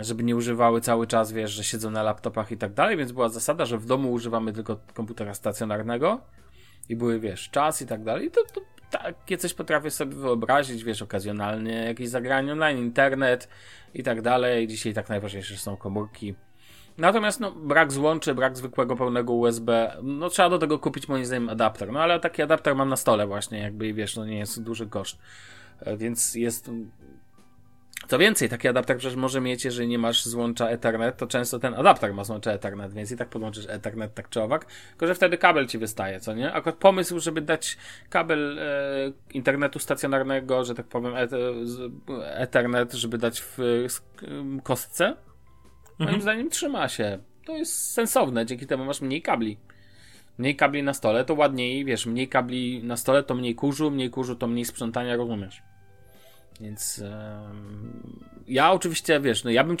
[0.00, 3.28] żeby nie używały cały czas, wiesz, że siedzą na laptopach i tak dalej, więc była
[3.28, 6.20] zasada, że w domu używamy tylko komputera stacjonarnego
[6.88, 8.26] i były, wiesz, czas i tak dalej.
[8.26, 8.60] I to, to
[8.90, 13.48] takie coś potrafię sobie wyobrazić, wiesz, okazjonalnie jakieś zagranie online, internet
[13.94, 14.66] i tak dalej.
[14.66, 16.34] Dzisiaj tak najważniejsze są komórki.
[16.98, 21.48] Natomiast no, brak złączy, brak zwykłego pełnego USB, no trzeba do tego kupić moim zdaniem
[21.48, 21.92] adapter.
[21.92, 24.86] No ale taki adapter mam na stole właśnie, jakby i wiesz, no nie jest duży
[24.86, 25.18] koszt.
[25.80, 26.70] E, więc jest
[28.10, 31.74] co więcej, taki adapter przecież może mieć, jeżeli nie masz złącza Ethernet, to często ten
[31.74, 35.38] adapter ma złącza Ethernet, więc i tak podłączysz Ethernet tak czy owak, tylko że wtedy
[35.38, 36.52] kabel ci wystaje, co nie?
[36.52, 37.76] Akurat pomysł, żeby dać
[38.08, 38.64] kabel e,
[39.34, 41.30] internetu stacjonarnego, że tak powiem, et,
[42.34, 43.58] Ethernet, żeby dać w,
[43.88, 44.00] w
[44.62, 46.10] kostce, mhm.
[46.10, 47.18] moim zdaniem trzyma się.
[47.46, 49.58] To jest sensowne, dzięki temu masz mniej kabli.
[50.38, 54.10] Mniej kabli na stole, to ładniej, wiesz, mniej kabli na stole, to mniej kurzu, mniej
[54.10, 55.62] kurzu, to mniej sprzątania, rozumiesz?
[56.60, 59.76] Więc um, ja oczywiście, wiesz, no ja bym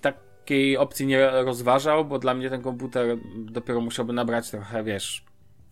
[0.00, 5.24] takiej opcji nie rozważał, bo dla mnie ten komputer dopiero musiałby nabrać trochę, wiesz,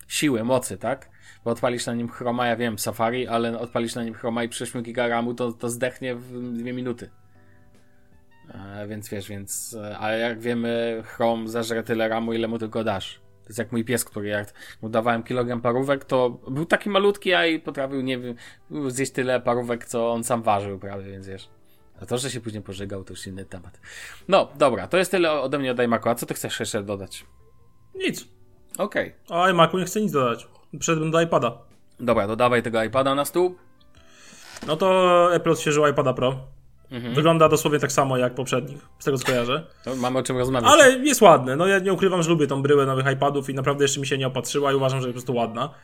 [0.09, 1.11] siły, mocy, tak?
[1.45, 4.81] Bo odpalisz na nim Chroma, ja wiem, Safari, ale odpalisz na nim Chroma i przyszły
[4.81, 7.11] 8 giga RAMu, to, to zdechnie w dwie minuty.
[8.55, 13.21] E, więc wiesz, więc, ale jak wiemy, Chrome zażre tyle RAMu, ile mu tylko dasz
[13.51, 17.47] jest jak mój pies, który jak mu dawałem kilogram parówek, to był taki malutki, a
[17.47, 18.35] i potrafił, nie wiem,
[18.89, 21.49] zjeść tyle parówek, co on sam ważył prawie, więc wiesz.
[22.03, 23.81] A to, że się później pożegał, to już inny temat.
[24.29, 26.09] No, dobra, to jest tyle ode mnie od iMacu.
[26.09, 27.27] A co ty chcesz jeszcze dodać?
[27.95, 28.29] Nic.
[28.79, 29.15] Okej.
[29.27, 29.39] Okay.
[29.39, 30.49] O iMacu nie chcę nic dodać.
[30.79, 31.59] Przeszedłem do iPada.
[32.01, 33.55] Dobra, dodawaj tego iPada na stół.
[34.67, 36.47] No to Apple odświeżył iPada Pro.
[36.90, 37.14] Mhm.
[37.14, 39.66] Wygląda dosłownie tak samo jak poprzednik, z tego co kojarzę.
[39.85, 40.70] To mamy o czym rozmawiać.
[40.72, 41.57] Ale jest ładny.
[41.57, 44.18] No ja nie ukrywam, że lubię tą bryłę nowych iPadów i naprawdę jeszcze mi się
[44.18, 45.74] nie opatrzyła i uważam, że jest po prostu ładna.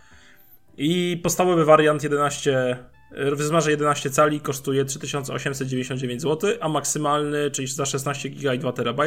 [0.79, 2.77] I podstawowy wariant 11,
[3.11, 9.01] w 11 cali kosztuje 3899 zł, a maksymalny, czyli za 16 GB i 2 TB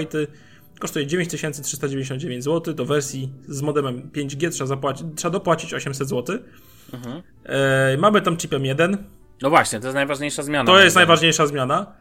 [0.80, 2.74] kosztuje 9399 zł.
[2.74, 6.38] Do wersji z modemem 5G trzeba, zapłacić, trzeba dopłacić 800 zł.
[6.94, 7.22] Mhm.
[7.44, 8.98] E, mamy tam chipem 1
[9.42, 10.66] no właśnie, to jest najważniejsza zmiana.
[10.66, 11.94] To jest najważniejsza zmiana.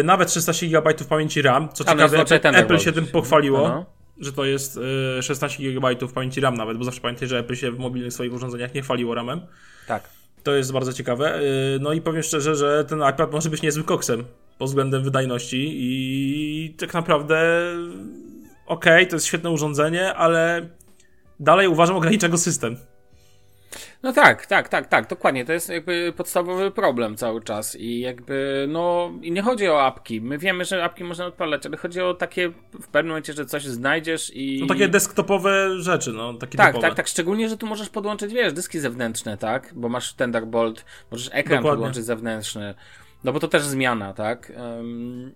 [0.00, 1.68] Y, nawet 16 GB pamięci RAM.
[1.72, 3.86] Co A, no ciekawe, Apple, Apple się tym pochwaliło, no.
[4.18, 4.80] że to jest
[5.20, 8.32] 16 y, GB pamięci RAM nawet, bo zawsze pamiętaj, że Apple się w mobilnych swoich
[8.32, 9.40] urządzeniach nie chwaliło RAMem.
[9.86, 10.08] Tak.
[10.42, 11.40] To jest bardzo ciekawe.
[11.40, 14.24] Y, no i powiem szczerze, że ten iPad może być niezłym koksem
[14.58, 17.36] pod względem wydajności i tak naprawdę
[18.66, 20.68] okej, okay, to jest świetne urządzenie, ale
[21.40, 22.76] dalej uważam ogranicza go system.
[24.02, 25.44] No tak, tak, tak, tak, dokładnie.
[25.44, 30.20] To jest jakby podstawowy problem cały czas i jakby, no, i nie chodzi o apki.
[30.20, 32.48] My wiemy, że apki można odpalać, ale chodzi o takie
[32.80, 34.58] w pewnym momencie, że coś znajdziesz i...
[34.60, 36.88] No takie desktopowe rzeczy, no, takie Tak, typowe.
[36.88, 39.72] tak, tak, szczególnie, że tu możesz podłączyć, wiesz, dyski zewnętrzne, tak?
[39.76, 41.70] Bo masz Thunderbolt, możesz ekran Dokładnie.
[41.70, 42.74] podłączyć zewnętrzny.
[43.24, 44.52] No bo to też zmiana, tak?
[44.56, 45.32] Um,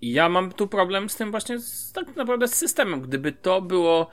[0.00, 3.00] I ja mam tu problem z tym właśnie, z, tak naprawdę z systemem.
[3.00, 4.10] Gdyby to było,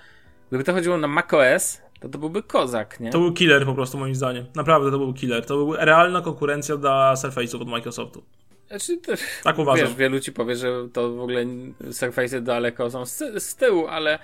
[0.50, 3.10] gdyby to chodziło na macOS, to to byłby kozak, nie?
[3.10, 4.46] To był killer po prostu moim zdaniem.
[4.56, 5.46] Naprawdę to był killer.
[5.46, 8.24] To była realna konkurencja dla Surface'ów od Microsoftu.
[8.68, 9.88] Znaczy, to, tak uważam.
[9.88, 11.46] Wiesz, wielu ci powie, że to w ogóle
[11.92, 14.20] Surface daleko są z, z tyłu, ale,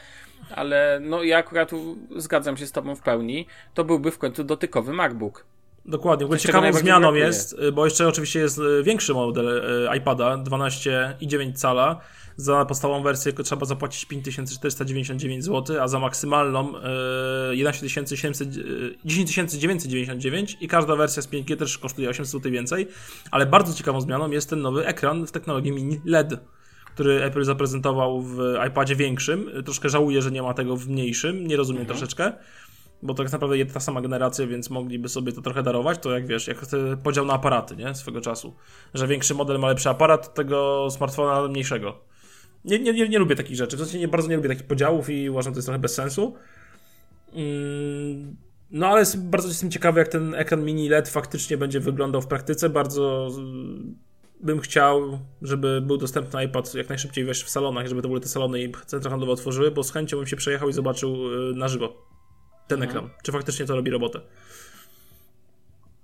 [0.55, 1.71] ale no ja akurat
[2.15, 3.47] zgadzam się z tobą w pełni.
[3.73, 5.45] To byłby w końcu dotykowy MacBook.
[5.86, 6.26] Dokładnie.
[6.26, 11.54] W ogóle ciekawą zmianą jest, bo jeszcze oczywiście jest e, większy model e, iPada 12,9
[11.54, 12.00] cala.
[12.38, 16.74] Za podstawową wersję trzeba zapłacić 5499 zł, a za maksymalną
[17.52, 17.88] 11
[19.06, 22.88] 999 i każda wersja z 5G też kosztuje 800 zł więcej.
[23.32, 26.34] Ale bardzo ciekawą zmianą jest ten nowy ekran w technologii mini LED
[26.93, 29.50] który Apple zaprezentował w iPadzie większym.
[29.65, 31.98] Troszkę żałuję, że nie ma tego w mniejszym, nie rozumiem mhm.
[31.98, 32.34] troszeczkę
[33.04, 36.28] bo to jest naprawdę ta sama generacja, więc mogliby sobie to trochę darować, to jak
[36.28, 36.58] wiesz, jak
[37.04, 38.54] podział na aparaty, nie, swego czasu,
[38.94, 42.00] że większy model ma lepszy aparat tego smartfona mniejszego.
[42.66, 45.10] Nie, nie, nie, nie lubię takich rzeczy, w sensie nie, bardzo nie lubię takich podziałów
[45.10, 46.36] i uważam, że to jest trochę bez sensu.
[47.34, 48.36] Mm,
[48.72, 52.28] no ale jest, bardzo jestem ciekawy, jak ten ekran mini LED faktycznie będzie wyglądał w
[52.28, 53.30] praktyce, bardzo
[54.39, 58.28] bym chciał, żeby był dostępny iPad jak najszybciej wejść w salonach, żeby to były te
[58.28, 61.68] salony i centra handlowe otworzyły, bo z chęcią bym się przejechał i zobaczył y, na
[61.68, 62.12] żywo
[62.67, 62.89] ten mhm.
[62.89, 63.10] ekran.
[63.23, 64.21] Czy faktycznie to robi robotę?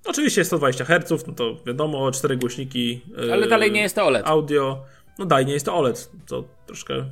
[0.06, 3.02] Oczywiście jest 120 Hz, no to wiadomo, cztery głośniki.
[3.17, 4.28] Ale yy, dalej nie jest to OLED.
[4.28, 4.84] Audio.
[5.19, 6.12] No dalej nie jest to OLED.
[6.28, 7.06] To troszkę.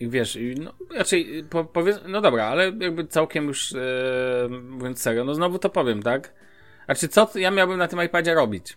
[0.00, 5.24] I wiesz, no raczej po, powiedz, no dobra, ale jakby całkiem już yy, mówiąc serio,
[5.24, 6.34] no znowu to powiem, tak?
[6.84, 8.76] Znaczy, co ja miałbym na tym iPadzie robić?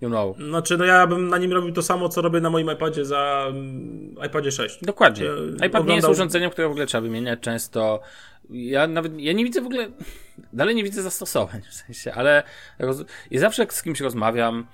[0.00, 0.36] You know.
[0.36, 3.44] Znaczy, no ja bym na nim robił to samo, co robię na moim iPadzie za
[3.46, 4.78] um, iPadzie 6.
[4.82, 5.24] Dokładnie.
[5.26, 5.86] iPad oglądał...
[5.88, 8.00] nie jest urządzeniem, które w ogóle trzeba wymieniać często.
[8.50, 9.88] Ja nawet, ja nie widzę w ogóle,
[10.52, 12.42] dalej nie widzę zastosowań w sensie, ale
[12.78, 13.04] roz...
[13.30, 14.66] i zawsze jak z kimś rozmawiam,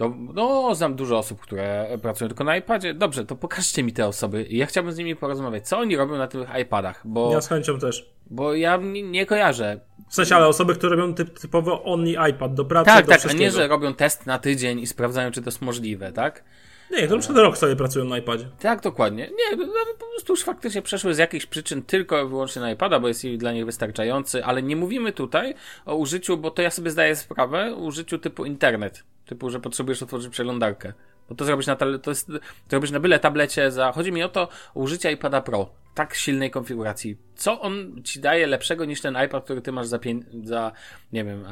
[0.00, 2.94] to no, znam dużo osób, które pracują tylko na iPadzie.
[2.94, 4.46] Dobrze, to pokażcie mi te osoby.
[4.50, 5.68] Ja chciałbym z nimi porozmawiać.
[5.68, 7.02] Co oni robią na tych iPadach?
[7.04, 8.10] Bo, ja z chęcią też.
[8.26, 9.80] Bo ja nie, nie kojarzę.
[10.08, 13.26] W sensie, ale osoby, które robią typ, typowo only iPad do pracy, tak, do tak,
[13.30, 16.44] a nie, że robią test na tydzień i sprawdzają, czy to jest możliwe, tak?
[16.90, 18.48] Nie, to przed rok sobie pracują na iPadzie.
[18.60, 19.30] Tak, dokładnie.
[19.30, 22.70] Nie, no, no, po prostu już faktycznie przeszły z jakichś przyczyn tylko i wyłącznie na
[22.70, 25.54] iPada, bo jest dla nich wystarczający, ale nie mówimy tutaj
[25.86, 29.04] o użyciu, bo to ja sobie zdaję sprawę, użyciu typu internet.
[29.26, 30.92] Typu, że potrzebujesz otworzyć przeglądarkę.
[31.30, 32.26] Bo to zrobisz na, to jest,
[32.68, 35.70] to robisz na byle tablecie za, chodzi mi o to, użycie iPada Pro.
[35.94, 37.16] Tak silnej konfiguracji.
[37.34, 40.72] Co on ci daje lepszego niż ten iPad, który ty masz za, pię- za
[41.12, 41.44] nie wiem,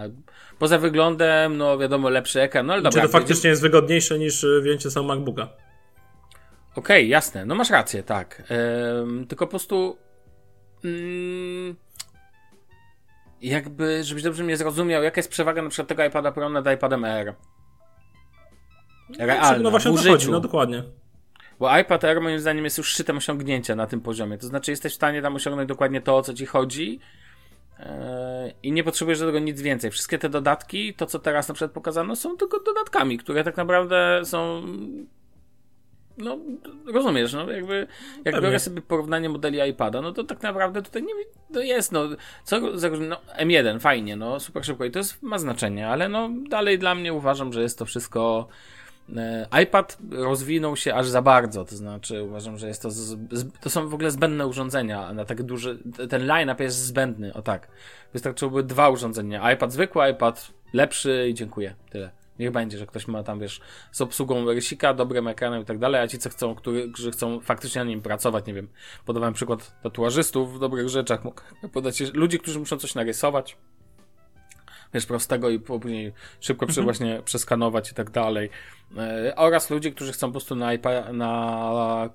[0.58, 3.02] poza wyglądem, no wiadomo, lepszy ekran, no ale dobra.
[3.02, 5.42] Czy to faktycznie jest wygodniejsze niż y, wzięcie sam MacBooka?
[5.42, 8.42] Okej, okay, jasne, no masz rację, tak.
[9.28, 9.98] Tylko po prostu
[10.84, 11.76] mm,
[13.42, 17.04] jakby, żebyś dobrze mnie zrozumiał, jaka jest przewaga na przykład tego iPada Pro nad iPadem
[17.04, 17.34] Air?
[19.18, 20.10] Realna, no właśnie w życiu.
[20.10, 20.82] Chodzi, no dokładnie.
[21.58, 24.38] Bo iPad Air moim zdaniem jest już szczytem osiągnięcia na tym poziomie.
[24.38, 27.00] To znaczy jesteś w stanie tam osiągnąć dokładnie to, o co ci chodzi
[27.78, 27.86] yy,
[28.62, 29.90] i nie potrzebujesz do tego nic więcej.
[29.90, 34.20] Wszystkie te dodatki, to co teraz na przykład pokazano, są tylko dodatkami, które tak naprawdę
[34.24, 34.62] są
[36.18, 36.38] no,
[36.86, 38.40] rozumiesz, no jakby, jak Pewnie.
[38.40, 41.14] biorę sobie porównanie modeli iPada, no to tak naprawdę tutaj nie
[41.52, 42.08] to jest, no,
[42.44, 46.30] co za no, M1, fajnie, no, super szybko i to jest, ma znaczenie, ale no,
[46.48, 48.48] dalej dla mnie uważam, że jest to wszystko
[49.62, 53.16] iPad rozwinął się aż za bardzo, to znaczy uważam, że jest to, z,
[53.60, 55.76] to są w ogóle zbędne urządzenia, na takie duże,
[56.10, 57.68] ten line-up jest zbędny, o tak.
[58.12, 62.10] Wystarczyłoby dwa urządzenia, iPad zwykły, iPad lepszy i dziękuję, tyle.
[62.38, 63.60] Niech będzie, że ktoś ma tam, wiesz,
[63.92, 67.84] z obsługą rysika, dobrym ekranem i tak dalej, a ci, co chcą, którzy chcą faktycznie
[67.84, 68.68] na nim pracować, nie wiem,
[69.06, 71.42] podawałem przykład tatuażystów w dobrych rzeczach, mogę
[71.72, 73.56] podać ludzi, którzy muszą coś narysować,
[74.94, 76.84] wiesz, prostego i później szybko mhm.
[76.84, 78.50] właśnie przeskanować i tak dalej.
[78.96, 82.10] E, oraz ludzi, którzy chcą po prostu na, iPad, na,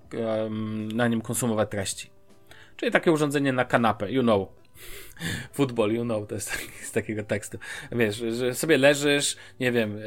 [0.94, 2.10] na nim konsumować treści.
[2.78, 4.48] Czyli takie urządzenie na kanapę, you know.
[5.54, 7.58] Football, you know, to jest z takiego tekstu.
[7.92, 10.00] Wiesz, że sobie leżysz, nie wiem,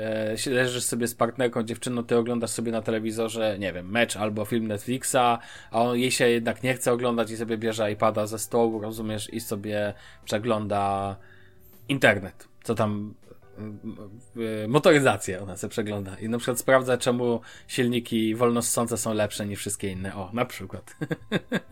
[0.46, 4.44] e, leżysz sobie z partnerką, dziewczyną, ty oglądasz sobie na telewizorze, nie wiem, mecz albo
[4.44, 5.38] film Netflixa,
[5.70, 9.34] a on, jej się jednak nie chce oglądać i sobie bierze iPada ze stołu, rozumiesz,
[9.34, 11.16] i sobie przegląda
[11.88, 13.14] internet co tam
[14.68, 19.88] motoryzację ona sobie przegląda i na przykład sprawdza, czemu silniki wolnossące są lepsze niż wszystkie
[19.88, 20.14] inne.
[20.14, 20.96] O, na przykład.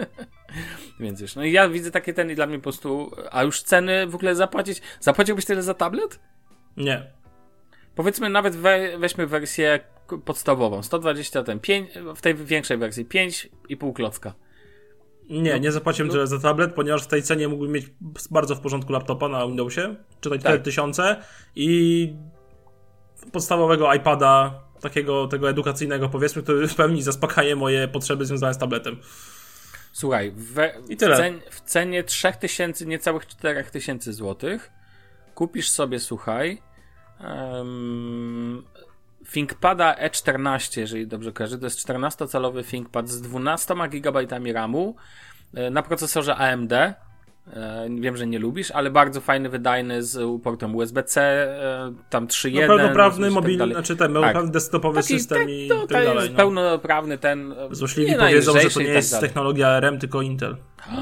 [1.00, 3.62] Więc już, no i ja widzę takie ten i dla mnie po prostu, a już
[3.62, 6.20] ceny w ogóle zapłacić, zapłaciłbyś tyle za tablet?
[6.76, 7.12] Nie.
[7.94, 9.80] Powiedzmy nawet we, weźmy wersję
[10.24, 14.34] podstawową, 120 ten, 5, w tej większej wersji, 5,5 klocka.
[15.30, 16.12] Nie, no, nie zapłaciłem no.
[16.12, 17.86] tyle za tablet, ponieważ w tej cenie mógłbym mieć
[18.30, 20.52] bardzo w porządku laptopa na Windowsie, czytać tak.
[20.52, 21.16] 4000
[21.56, 22.16] i
[23.32, 28.96] podstawowego iPada, takiego tego edukacyjnego powiedzmy, który w pełni zaspokaje moje potrzeby związane z tabletem.
[29.92, 31.16] Słuchaj, we, I tyle.
[31.16, 34.58] W, cen, w cenie 3000, niecałych 4000 zł
[35.34, 36.62] kupisz sobie, słuchaj,
[37.20, 38.64] um,
[39.32, 41.58] ThinkPada E14, jeżeli dobrze kojarzę.
[41.58, 44.96] To jest 14-calowy ThinkPad z 12 GB RAMu
[45.54, 46.72] e, na procesorze AMD.
[46.72, 46.94] E,
[48.00, 52.60] wiem, że nie lubisz, ale bardzo fajny, wydajny z portem USB-C, e, tam 3.1.
[52.60, 54.50] No pełnoprawny tak mobilny, znaczy ten tak.
[54.50, 56.16] desktopowy Taki, system tak, i to, tak dalej.
[56.16, 56.36] Jest no.
[56.36, 57.54] pełnoprawny ten.
[57.70, 60.56] Złośliwi powiedzą, że to nie tak jest tak technologia ARM, tylko Intel.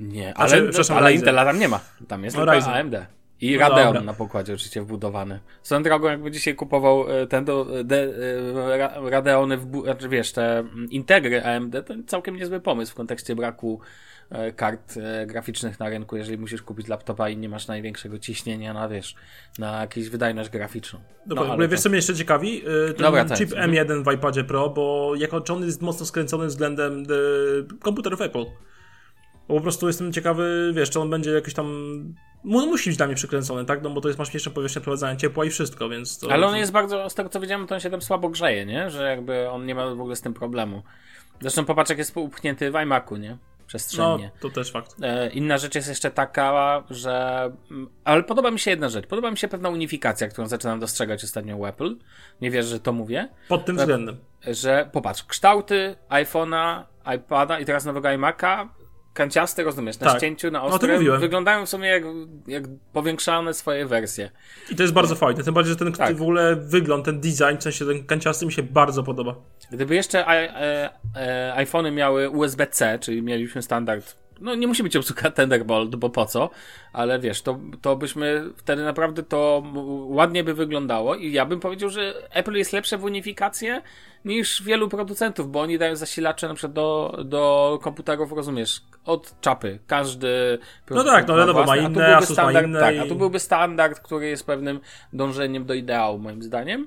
[0.00, 1.80] Nie, ale, znaczy, przepraszam, ale Intela tam nie ma.
[2.08, 2.72] Tam jest no, tylko.
[2.72, 2.94] AMD.
[3.40, 4.00] I no Radeon dobra.
[4.00, 5.40] na pokładzie oczywiście wbudowany.
[5.62, 10.58] Swoją drogą, jakby dzisiaj kupował e, ten do, de, e, Radeony, w, znaczy wiesz, te
[10.58, 13.80] mm, Integry AMD, to całkiem niezły pomysł w kontekście braku
[14.30, 14.94] e, kart
[15.26, 19.14] graficznych na rynku, jeżeli musisz kupić laptopa i nie masz największego ciśnienia na, wiesz,
[19.58, 21.00] na jakąś wydajność graficzną.
[21.26, 22.62] Dobra, no, ale wiesz, co mnie jeszcze ciekawi?
[22.96, 23.70] Ten Dobra, chip tak.
[23.70, 27.04] M1 w iPadzie Pro, bo jako czy on jest mocno skręcony względem
[27.80, 28.44] komputerów Apple.
[29.50, 31.66] Bo po prostu jestem ciekawy, wiesz, czy on będzie jakiś tam
[32.44, 33.82] musi być dla mnie przykręcony, tak?
[33.82, 36.32] No bo to jest masz jeszcze powierzchnię prowadzenia ciepła i wszystko, więc to...
[36.32, 38.90] Ale on jest bardzo, z tego co wiedziałem, to on się tam słabo grzeje, nie?
[38.90, 40.82] Że jakby on nie ma w ogóle z tym problemu.
[41.40, 43.38] Zresztą popatrz, jak jest upchnięty w iMacu, nie?
[43.66, 44.30] Przestrzennie.
[44.34, 44.96] No, to też fakt.
[45.02, 47.44] E, inna rzecz jest jeszcze taka, że...
[47.70, 49.06] Mm, ale podoba mi się jedna rzecz.
[49.06, 51.96] Podoba mi się pewna unifikacja, którą zaczynam dostrzegać ostatnio u Apple.
[52.40, 53.28] Nie wiesz, że to mówię.
[53.48, 54.16] Pod tym względem.
[54.46, 56.82] Że popatrz, kształty iPhone'a,
[57.16, 58.68] iPada i teraz nowego iMac'a
[59.14, 60.18] kanciaste, rozumiesz, na tak.
[60.18, 62.02] ścięciu, na ostrym, no, wyglądają w sumie jak,
[62.46, 64.30] jak powiększane swoje wersje.
[64.70, 66.16] I to jest bardzo fajne, tym bardziej, że ten tak.
[66.16, 69.34] w ogóle wygląd, ten design, w sensie ten kanciasty mi się bardzo podoba.
[69.70, 75.30] Gdyby jeszcze e, e, iPhony miały USB-C, czyli mieliśmy standard no nie musi być obsługa
[75.36, 76.50] Thunderbolt, bo po co,
[76.92, 79.62] ale wiesz, to, to byśmy wtedy naprawdę to
[80.06, 83.82] ładnie by wyglądało i ja bym powiedział, że Apple jest lepsze w unifikację
[84.24, 89.78] niż wielu producentów, bo oni dają zasilacze na przykład do, do komputerów, rozumiesz, od czapy.
[89.86, 90.58] Każdy
[90.90, 92.80] No tak, no wiadomo, ma inne, a standard, ma inne.
[92.80, 94.80] Tak, a tu byłby standard, który jest pewnym
[95.12, 96.86] dążeniem do ideału, moim zdaniem.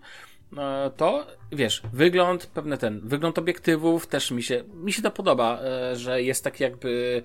[0.57, 5.59] E, to wiesz, wygląd, pewne ten, wygląd obiektywów też mi się, mi się to podoba,
[5.61, 7.23] e, że jest tak jakby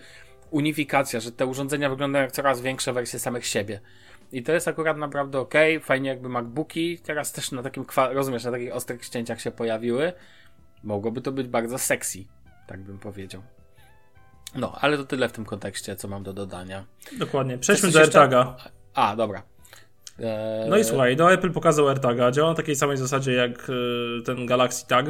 [0.51, 3.81] unifikacja, że te urządzenia wyglądają jak coraz większe wersje samych siebie.
[4.33, 5.55] I to jest akurat naprawdę ok.
[5.81, 10.13] Fajnie jakby MacBooki teraz też na takim, rozumiesz, na takich ostrych ścięciach się pojawiły.
[10.85, 12.19] Mogłoby to być bardzo sexy,
[12.67, 13.43] tak bym powiedział.
[14.55, 16.85] No, ale to tyle w tym kontekście, co mam do dodania.
[17.19, 17.59] Dokładnie.
[17.59, 18.57] Przejdźmy do AirTaga.
[18.95, 19.43] A, dobra.
[20.69, 22.31] No i słuchaj, no Apple pokazał AirTaga.
[22.31, 25.07] Działa na takiej samej zasadzie jak e, ten Galaxy Tag.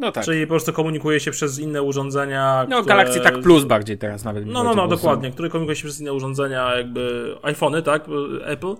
[0.00, 0.24] No tak.
[0.24, 2.66] Czyli po prostu komunikuje się przez inne urządzenia.
[2.68, 2.96] No, które...
[2.96, 4.46] Galaxy Tag Plus bardziej teraz nawet.
[4.46, 5.30] No, no, no, dokładnie.
[5.30, 8.04] Które komunikuje się przez inne urządzenia, jakby iPhony, tak?
[8.44, 8.74] Apple.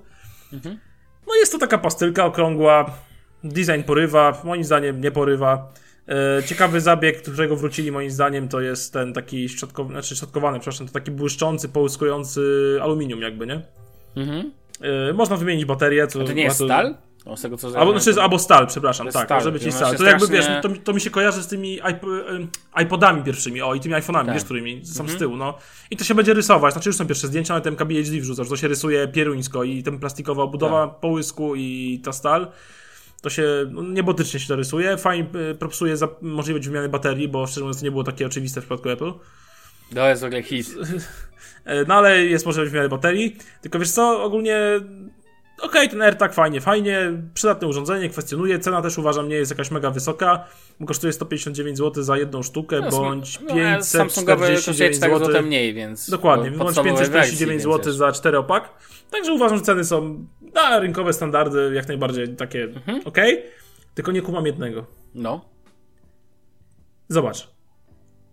[0.52, 0.78] Mhm.
[1.26, 2.90] No jest to taka pastylka okrągła.
[3.44, 5.72] Design porywa, moim zdaniem nie porywa.
[6.08, 10.86] E, ciekawy zabieg, którego wrócili moim zdaniem, to jest ten taki szczotkowy, znaczy szczotkowany, przepraszam,
[10.86, 13.62] to taki błyszczący, połyskujący aluminium jakby, nie?
[14.16, 14.50] Mhm.
[14.80, 16.06] E, można wymienić baterię.
[16.06, 16.94] Co A to nie jest stal?
[17.26, 19.96] No, z tego, co albo, znaczy, albo stal, przepraszam, tak, stal, może być i stal.
[19.96, 22.06] To jakby wiesz, to, to, mi się kojarzy z tymi iP
[22.82, 24.34] iPodami pierwszymi, o i tymi iPhone'ami, tak.
[24.34, 25.18] wiesz, którymi są z mhm.
[25.18, 25.58] tyłu, no.
[25.90, 28.56] I to się będzie rysować, znaczy już są pierwsze zdjęcia, ale ten KBHD wrzucasz, to
[28.56, 31.00] się rysuje pieruńsko i ten plastikowa obudowa tak.
[31.00, 32.52] połysku i ta stal.
[33.22, 34.96] To się no, niebotycznie się to rysuje.
[34.96, 38.60] Fajnie y, propsuje za możliwość wymiany baterii, bo szczerze mówiąc to nie było takie oczywiste
[38.60, 39.12] w przypadku Apple.
[39.94, 40.68] To jest w ogóle hit.
[41.88, 43.36] No ale jest możliwość wymiany baterii.
[43.60, 44.56] Tylko wiesz co, ogólnie
[45.62, 48.58] okej, okay, ten AirTag fajnie, fajnie, przydatne urządzenie, kwestionuję.
[48.58, 50.44] Cena też uważam nie jest jakaś mega wysoka,
[50.80, 55.18] bo kosztuje 159 zł za jedną sztukę, no, bądź no, 549 zł.
[55.18, 56.10] zł mniej, więc.
[56.10, 58.70] Dokładnie, bądź 549 zł za 4 opak.
[59.10, 63.00] Także uważam, że ceny są na rynkowe standardy jak najbardziej takie mhm.
[63.04, 63.18] ok.
[63.94, 64.86] Tylko nie kumam jednego.
[65.14, 65.44] No.
[67.08, 67.48] Zobacz.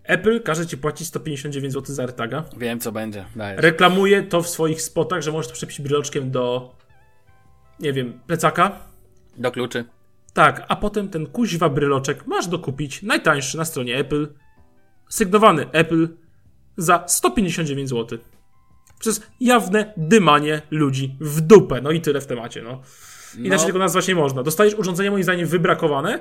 [0.03, 2.43] Apple każe ci płacić 159 zł za AirTaga.
[2.57, 3.25] Wiem, co będzie.
[3.35, 3.61] Dajesz.
[3.61, 6.75] Reklamuje to w swoich spotach, że możesz to przepić bryloczkiem do
[7.79, 8.71] nie wiem, plecaka.
[9.37, 9.85] Do kluczy.
[10.33, 14.27] Tak, a potem ten kuźwa bryloczek masz dokupić najtańszy na stronie Apple,
[15.09, 16.07] sygnowany Apple
[16.77, 18.19] za 159 zł.
[18.99, 21.81] Przez jawne dymanie ludzi w dupę.
[21.81, 22.81] No i tyle w temacie, no.
[23.37, 23.65] Inaczej no.
[23.65, 24.43] tego nazwać nie można.
[24.43, 26.19] Dostajesz urządzenie moim zdaniem wybrakowane,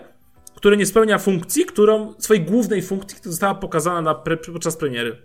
[0.55, 5.23] które nie spełnia funkcji, którą, swojej głównej funkcji, która została pokazana na pre, podczas premiery.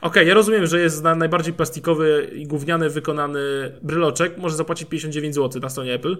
[0.00, 3.40] Okej, okay, ja rozumiem, że jest na najbardziej plastikowy i gówniany wykonany
[3.82, 6.16] bryloczek, może zapłacić 59 zł na stronie Apple.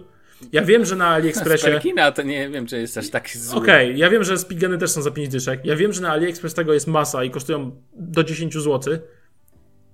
[0.53, 1.66] Ja wiem, że na AliExpressie...
[1.66, 3.59] Sperkina to nie wiem, czy jest aż taki zły.
[3.59, 5.61] Okej, okay, ja wiem, że spigeny też są za 5 dyszek.
[5.64, 8.99] Ja wiem, że na AliExpress tego jest masa i kosztują do 10 zł.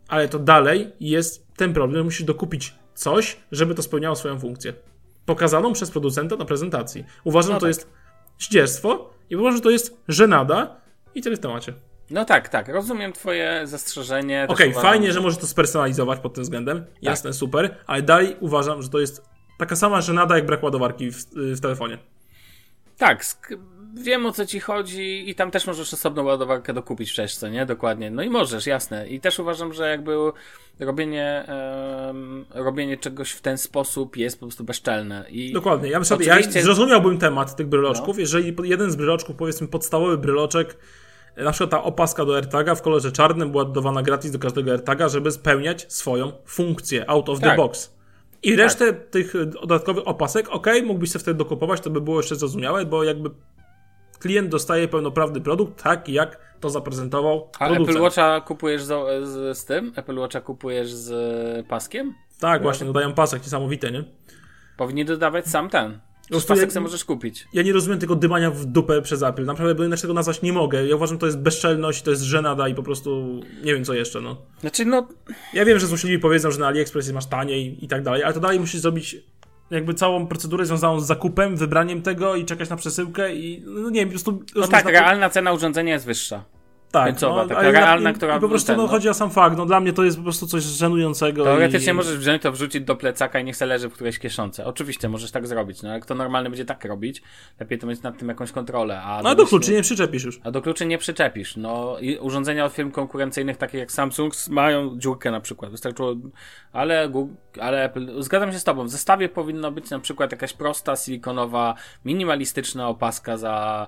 [0.09, 4.73] Ale to dalej jest ten problem, musisz dokupić coś, żeby to spełniało swoją funkcję.
[5.27, 7.05] Pokazaną przez producenta na prezentacji.
[7.25, 7.69] Uważam, no że to tak.
[7.69, 7.89] jest
[8.39, 10.81] zdzierstwo i uważam, że to jest żenada
[11.15, 11.73] i tyle w temacie.
[12.11, 14.47] No tak, tak, rozumiem twoje zastrzeżenie.
[14.49, 16.85] Okej, okay, fajnie, że możesz to spersonalizować pod tym względem.
[16.85, 17.03] Tak.
[17.03, 19.23] Jasne, super, ale dalej uważam, że to jest
[19.59, 21.99] taka sama żenada jak brak ładowarki w, w telefonie.
[22.99, 23.25] Tak,
[23.95, 27.67] wiem o co ci chodzi i tam też możesz osobną ładowarkę dokupić w czeszce, nie?
[27.67, 28.11] Dokładnie.
[28.11, 29.09] No i możesz, jasne.
[29.09, 30.17] I też uważam, że jakby
[30.81, 31.45] robienie,
[32.07, 35.25] um, robienie czegoś w ten sposób jest po prostu bezczelne.
[35.31, 35.91] I Dokładnie.
[35.91, 36.59] Ja, sobie, oczywiście...
[36.59, 38.21] ja zrozumiałbym temat tych bryloczków, no.
[38.21, 40.77] jeżeli jeden z bryloczków, powiedzmy podstawowy bryloczek,
[41.37, 45.09] na przykład ta opaska do AirTaga w kolorze czarnym była dodawana gratis do każdego AirTaga,
[45.09, 47.51] żeby spełniać swoją funkcję out of tak.
[47.51, 47.95] the box.
[48.43, 49.11] I resztę tak.
[49.11, 53.31] tych dodatkowych opasek, ok, mógłbyś sobie wtedy dokupować, to by było jeszcze zrozumiałe, bo jakby
[54.19, 57.89] klient dostaje pełnoprawny produkt, tak jak to zaprezentował A producent.
[57.91, 58.89] Apple Watcha kupujesz z,
[59.29, 59.93] z, z, tym?
[59.97, 62.15] Apple Watcha kupujesz z paskiem?
[62.41, 64.05] Tak, właśnie, dodają pasek, niesamowite, nie?
[64.77, 66.01] Powinni dodawać sam ten.
[66.31, 67.49] Już pasek ja, możesz kupić.
[67.53, 69.45] Ja nie rozumiem tego dymania w dupę przez Apple.
[69.45, 70.87] Naprawdę, bo inaczej tego nazwać nie mogę.
[70.87, 73.95] Ja uważam, że to jest bezczelność, to jest żenada i po prostu nie wiem co
[73.95, 74.37] jeszcze, no.
[74.61, 75.09] Znaczy, no...
[75.55, 78.41] Ja wiem, że złośliwi powiedzą, że na AliExpress masz taniej i tak dalej, ale to
[78.41, 79.17] dalej musisz zrobić
[79.71, 84.01] jakby całą procedurę związaną z zakupem, wybraniem tego i czekać na przesyłkę i no nie
[84.01, 84.43] wiem, po prostu...
[84.57, 86.45] No tak, realna cena urządzenia jest wyższa.
[86.95, 88.37] Tak, końcowa, no, taka realna, i, która...
[88.37, 90.23] I po prostu ten, no, chodzi o sam fakt, no dla mnie to jest po
[90.23, 91.45] prostu coś żenującego.
[91.45, 91.95] Teoretycznie i...
[91.95, 94.65] możesz wziąć to, wrzucić do plecaka i niech se leży w którejś kieszonce.
[94.65, 97.23] Oczywiście możesz tak zrobić, no ale kto normalny będzie tak robić,
[97.61, 99.03] lepiej to mieć nad tym jakąś kontrolę.
[99.03, 100.41] A no a do kluczy nie przyczepisz już.
[100.45, 104.99] A do kluczy nie przyczepisz, no i urządzenia od firm konkurencyjnych, takie jak Samsung, mają
[104.99, 106.15] dziurkę na przykład, wystarczyło,
[106.73, 110.53] ale, Google, ale Apple, zgadzam się z tobą, w zestawie powinno być na przykład jakaś
[110.53, 113.87] prosta, silikonowa, minimalistyczna opaska za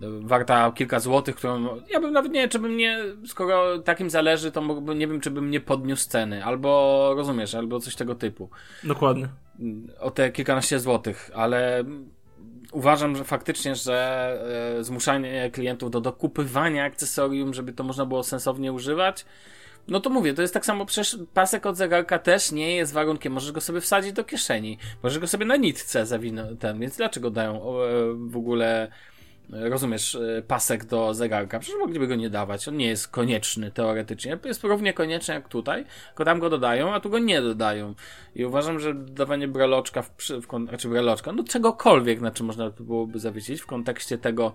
[0.00, 4.62] warta kilka złotych, którą ja bym nawet nie czy bym nie, skoro takim zależy, to
[4.62, 8.50] mógłbym, nie wiem, czy bym nie podniósł ceny, albo rozumiesz, albo coś tego typu.
[8.84, 9.28] Dokładnie.
[10.00, 11.84] O te kilkanaście złotych, ale
[12.72, 14.38] uważam, że faktycznie, że
[14.78, 19.24] e, zmuszanie klientów do dokupywania akcesorium, żeby to można było sensownie używać,
[19.88, 23.32] no to mówię, to jest tak samo, przecież pasek od zegarka też nie jest warunkiem,
[23.32, 27.30] możesz go sobie wsadzić do kieszeni, możesz go sobie na nitce zawinąć, ten, więc dlaczego
[27.30, 27.60] dają e,
[28.14, 28.88] w ogóle
[29.50, 31.58] rozumiesz, e, pasek do zegarka.
[31.58, 32.68] Przecież mogliby go nie dawać.
[32.68, 34.38] On nie jest konieczny teoretycznie.
[34.44, 37.94] Jest równie konieczny jak tutaj, tylko tam go dodają, a tu go nie dodają.
[38.34, 43.18] I uważam, że dawanie breloczka, w, w, znaczy breloczka, no czegokolwiek, na czym można byłoby
[43.18, 44.54] zawiesić w kontekście tego,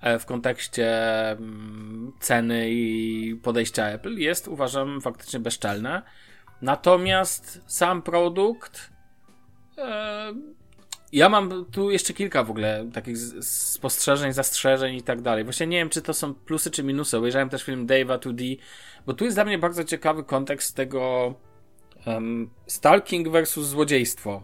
[0.00, 6.02] e, w kontekście mm, ceny i podejścia Apple jest, uważam, faktycznie bezczelne.
[6.62, 8.90] Natomiast sam produkt
[9.78, 10.32] e,
[11.12, 15.44] ja mam tu jeszcze kilka w ogóle takich spostrzeżeń, zastrzeżeń i tak dalej.
[15.44, 17.16] Właśnie nie wiem, czy to są plusy czy minusy.
[17.16, 18.56] Obejrzałem też film Dave'a 2D,
[19.06, 21.34] bo tu jest dla mnie bardzo ciekawy kontekst tego
[22.06, 24.42] um, stalking versus złodziejstwo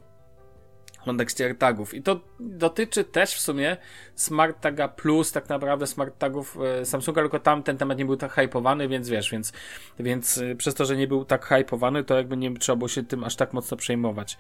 [1.03, 1.95] w kontekście AirTagów.
[1.95, 3.77] I to dotyczy też w sumie
[4.15, 8.17] Smart Taga Plus, tak naprawdę Smart Tagów e, Samsunga, tylko tam ten temat nie był
[8.17, 9.53] tak hypowany, więc wiesz, więc,
[9.99, 13.03] więc e, przez to, że nie był tak hypowany, to jakby nie trzeba było się
[13.03, 14.39] tym aż tak mocno przejmować.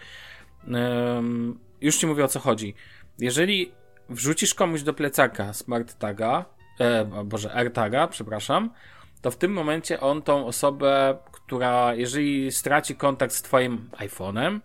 [0.68, 2.74] Um, już ci mówię o co chodzi.
[3.18, 3.72] Jeżeli
[4.08, 6.44] wrzucisz komuś do plecaka smart taga,
[6.80, 8.70] e, boże, AirTaga, przepraszam,
[9.22, 14.60] to w tym momencie on tą osobę, która jeżeli straci kontakt z twoim iPhone'em,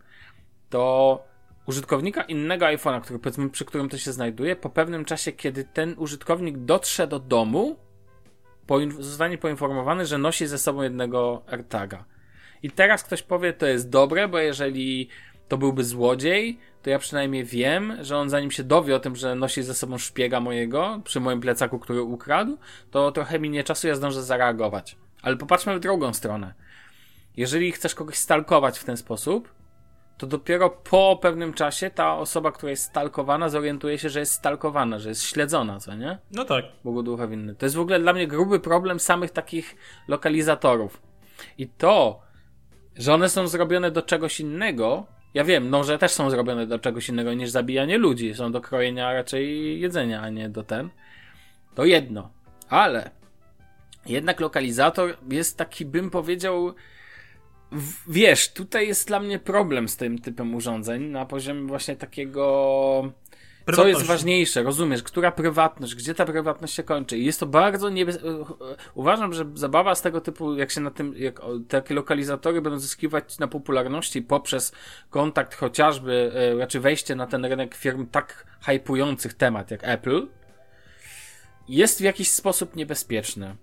[0.69, 1.23] to
[1.65, 5.95] użytkownika innego iPhone'a, który powiedzmy przy którym to się znajduje, po pewnym czasie, kiedy ten
[5.97, 7.77] użytkownik dotrze do domu,
[8.99, 12.05] zostanie poinformowany, że nosi ze sobą jednego AirTaga.
[12.63, 15.09] I teraz ktoś powie, to jest dobre, bo jeżeli
[15.47, 19.35] to byłby złodziej, to ja przynajmniej wiem, że on zanim się dowie o tym, że
[19.35, 22.57] nosi ze sobą szpiega mojego przy moim plecaku, który ukradł,
[22.91, 24.97] to trochę minie czasu, ja zdążę zareagować.
[25.21, 26.53] Ale popatrzmy w drugą stronę.
[27.37, 29.57] Jeżeli chcesz kogoś stalkować w ten sposób,
[30.17, 34.99] to dopiero po pewnym czasie ta osoba, która jest stalkowana, zorientuje się, że jest stalkowana,
[34.99, 36.17] że jest śledzona, co nie?
[36.31, 36.65] No tak.
[36.83, 37.55] Bogu ducha winny.
[37.55, 39.75] To jest w ogóle dla mnie gruby problem samych takich
[40.07, 41.01] lokalizatorów.
[41.57, 42.21] I to,
[42.95, 45.05] że one są zrobione do czegoś innego,
[45.37, 48.35] ja wiem, noże też są zrobione do czegoś innego niż zabijanie ludzi.
[48.35, 50.89] Są do krojenia raczej jedzenia, a nie do ten.
[51.75, 52.29] To jedno.
[52.69, 53.11] Ale
[54.05, 56.73] jednak lokalizator jest taki, bym powiedział,
[58.07, 63.11] wiesz, tutaj jest dla mnie problem z tym typem urządzeń na poziomie właśnie takiego
[63.75, 67.17] co jest ważniejsze, rozumiesz, która prywatność, gdzie ta prywatność się kończy.
[67.17, 68.45] I jest to bardzo niebezpieczne.
[68.95, 73.39] Uważam, że zabawa z tego typu, jak się na tym, jak takie lokalizatory będą zyskiwać
[73.39, 74.71] na popularności poprzez
[75.09, 80.27] kontakt chociażby, e, raczej wejście na ten rynek firm tak hypujących temat jak Apple,
[81.69, 83.55] jest w jakiś sposób niebezpieczne.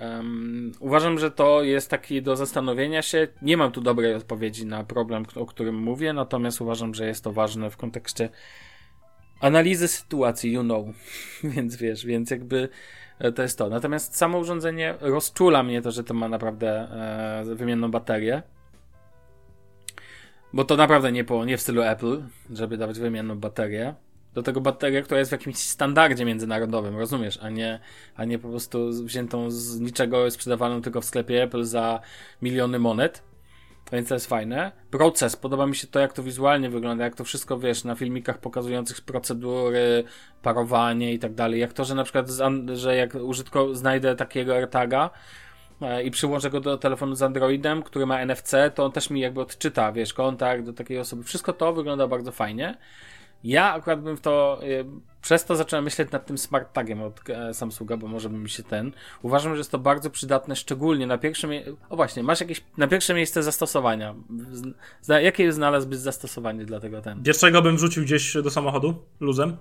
[0.00, 3.28] Um, uważam, że to jest taki do zastanowienia się.
[3.42, 7.32] Nie mam tu dobrej odpowiedzi na problem, o którym mówię, natomiast uważam, że jest to
[7.32, 8.28] ważne w kontekście
[9.42, 10.86] analizy sytuacji, you know.
[11.54, 12.68] więc wiesz, więc jakby
[13.18, 13.68] e, to jest to.
[13.68, 16.70] Natomiast samo urządzenie rozczula mnie to, że to ma naprawdę
[17.50, 18.42] e, wymienną baterię.
[20.52, 23.94] Bo to naprawdę nie, po, nie w stylu Apple, żeby dawać wymienną baterię.
[24.34, 27.38] Do tego baterię, która jest w jakimś standardzie międzynarodowym, rozumiesz?
[27.42, 27.80] A nie,
[28.16, 32.00] a nie po prostu wziętą z niczego, sprzedawaną tylko w sklepie Apple za
[32.42, 33.22] miliony monet.
[33.92, 34.72] Więc to jest fajne.
[34.90, 38.38] Proces, podoba mi się to, jak to wizualnie wygląda, jak to wszystko wiesz, na filmikach
[38.38, 40.04] pokazujących procedury,
[40.42, 41.60] parowanie i tak dalej.
[41.60, 42.26] Jak to, że na przykład,
[42.74, 45.10] że jak użytko znajdę takiego AirTaga,
[45.82, 49.20] e, i przyłożę go do telefonu z Androidem, który ma NFC, to on też mi
[49.20, 51.24] jakby odczyta, wiesz, kontakt do takiej osoby.
[51.24, 52.76] Wszystko to wygląda bardzo fajnie.
[53.44, 54.84] Ja akurat bym w to, y,
[55.22, 58.50] przez to zacząłem myśleć nad tym smart tagiem od e, Samsunga, bo może by mi
[58.50, 58.92] się ten.
[59.22, 61.50] Uważam, że jest to bardzo przydatne, szczególnie na pierwszym,
[61.90, 64.14] o właśnie, masz jakieś, na pierwsze miejsce zastosowania.
[65.00, 67.22] Zna, jakie znalazłbyś zastosowanie dla tego ten?
[67.22, 69.56] Pierwszego bym wrzucił gdzieś do samochodu, luzem.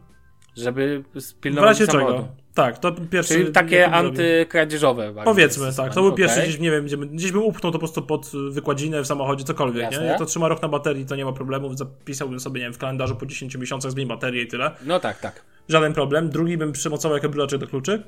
[0.55, 1.03] Żeby
[1.41, 2.17] pilnować w samochodu.
[2.17, 2.27] czego?
[2.53, 3.33] Tak, to pierwszy.
[3.33, 5.13] Czyli takie antykradzieżowe.
[5.23, 5.93] Powiedzmy, tak.
[5.93, 6.47] To był pierwszy okay.
[6.47, 9.83] gdzieś, nie wiem, gdzie, gdzieś bym upchnął to po prostu pod wykładzinę w samochodzie, cokolwiek,
[9.83, 10.01] Jasne.
[10.01, 10.07] nie?
[10.07, 11.77] Jak to trzyma rok na baterii, to nie ma problemów.
[11.77, 14.71] Zapisałbym sobie, nie wiem, w kalendarzu po 10 miesiącach zmień baterię i tyle.
[14.85, 15.43] No tak, tak.
[15.69, 16.29] Żaden problem.
[16.29, 18.03] Drugi bym przymocował jako bryloczek do kluczy.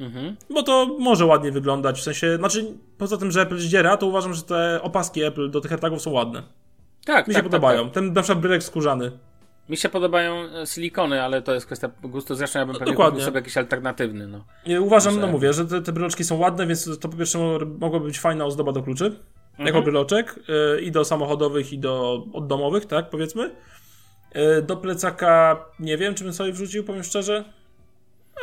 [0.00, 0.36] Mhm.
[0.50, 2.66] Bo to może ładnie wyglądać, w sensie, znaczy,
[2.98, 6.10] poza tym, że Apple zdziera, to uważam, że te opaski Apple do tych AirTagów są
[6.10, 6.42] ładne.
[7.04, 7.78] Tak, Mi tak, się tak, podobają.
[7.78, 7.94] Tak, tak.
[7.94, 9.12] Ten na przykład brylek skórzany.
[9.68, 12.34] Mi się podobają e, silikony, ale to jest kwestia gustu.
[12.34, 14.28] Zresztą ja bym pewnie kupił sobie jakiś alternatywny.
[14.28, 14.44] No.
[14.66, 17.38] Nie, uważam, no mówię, że te, te bryloczki są ładne, więc to po pierwsze
[17.78, 19.04] mogłaby być fajna ozdoba do kluczy.
[19.50, 19.66] Mhm.
[19.66, 20.40] Jako bryloczek.
[20.48, 23.50] Yy, I do samochodowych, i do oddomowych, tak powiedzmy.
[24.34, 27.44] Yy, do plecaka nie wiem, czy bym sobie wrzucił, powiem szczerze.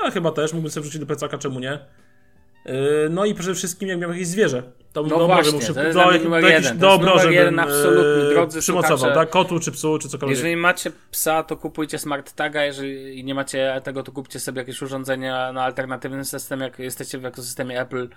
[0.05, 1.79] A chyba też, mógłbym sobie wrzucić do plecaka, czemu nie.
[2.65, 2.73] Yy,
[3.09, 4.63] no i przede wszystkim jak miał jakieś zwierzę.
[4.93, 6.77] To no właśnie, muszę, to jest do, numer do, jeden.
[6.77, 9.29] Do numer jeden, absolutnie, yy, drodzy przymocował, tak?
[9.29, 10.37] Kotu czy psu, czy cokolwiek.
[10.37, 14.81] Jeżeli macie psa, to kupujcie smart taga, jeżeli nie macie tego, to kupcie sobie jakieś
[14.81, 18.09] urządzenia na alternatywny system, jak jesteście w ekosystemie Apple.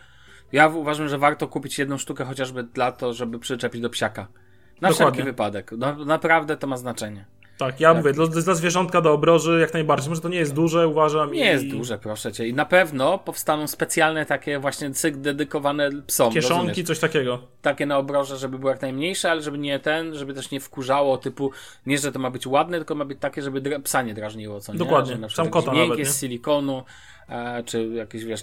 [0.52, 4.22] Ja uważam, że warto kupić jedną sztukę chociażby dla to, żeby przyczepić do psiaka.
[4.22, 4.94] Na Dokładnie.
[4.94, 5.70] wszelki wypadek.
[5.78, 7.24] No, naprawdę to ma znaczenie.
[7.59, 7.96] Tak, ja tak.
[7.96, 10.09] mówię, dla, dla zwierzątka do obroży jak najbardziej.
[10.09, 11.32] Może to nie jest duże, uważam.
[11.32, 11.44] Nie i...
[11.44, 12.48] jest duże, proszę cię.
[12.48, 16.32] I na pewno powstaną specjalne takie właśnie cyk dedykowane psom.
[16.32, 16.86] Kieszonki, rozumiesz?
[16.86, 17.38] coś takiego.
[17.62, 21.18] Takie na obroże, żeby było jak najmniejsze, ale żeby nie ten, żeby też nie wkurzało
[21.18, 21.50] typu,
[21.86, 24.72] nie, że to ma być ładne, tylko ma być takie, żeby psa nie drażniło, co
[24.72, 24.78] nie?
[24.78, 26.84] Dokładnie, sam kota nawet, z silikonu,
[27.21, 27.21] E,
[27.64, 28.42] czy jakieś, wiesz,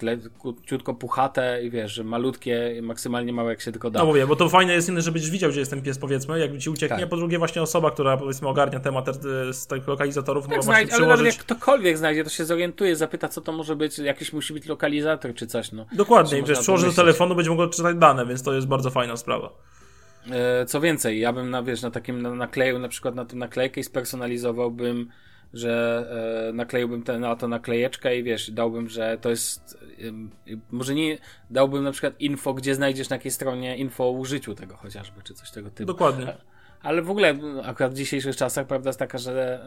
[0.66, 4.00] ciutko puchate i wiesz, malutkie, maksymalnie małe jak się tylko da.
[4.00, 6.60] No mówię, bo to fajne jest jedno, żebyś widział, gdzie jest ten pies, powiedzmy, jakby
[6.60, 7.10] ci ucieknie, tak.
[7.10, 9.06] po drugie właśnie osoba, która powiedzmy ogarnia temat
[9.52, 13.42] z tych lokalizatorów, tak, znajdź, ale nawet jak ktokolwiek znajdzie, to się zorientuje, zapyta, co
[13.42, 15.86] to może być, jakiś musi być lokalizator czy coś, no.
[15.94, 19.50] Dokładnie, wiesz, przyłoży do telefonu, będzie mogło czytać dane, więc to jest bardzo fajna sprawa.
[20.32, 23.82] E, co więcej, ja bym na, wiesz, na takim nakleju, na przykład na tym naklejkę
[23.82, 25.10] i spersonalizowałbym
[25.54, 26.06] że
[26.50, 29.78] e, nakleiłbym ten, na to naklejeczkę i wiesz, dałbym, że to jest
[30.48, 31.18] e, może nie,
[31.50, 35.34] dałbym na przykład info, gdzie znajdziesz na jakiej stronie info o użyciu tego chociażby, czy
[35.34, 35.88] coś tego typu.
[35.88, 36.34] Dokładnie.
[36.82, 39.64] Ale w ogóle akurat w dzisiejszych czasach prawda jest taka, że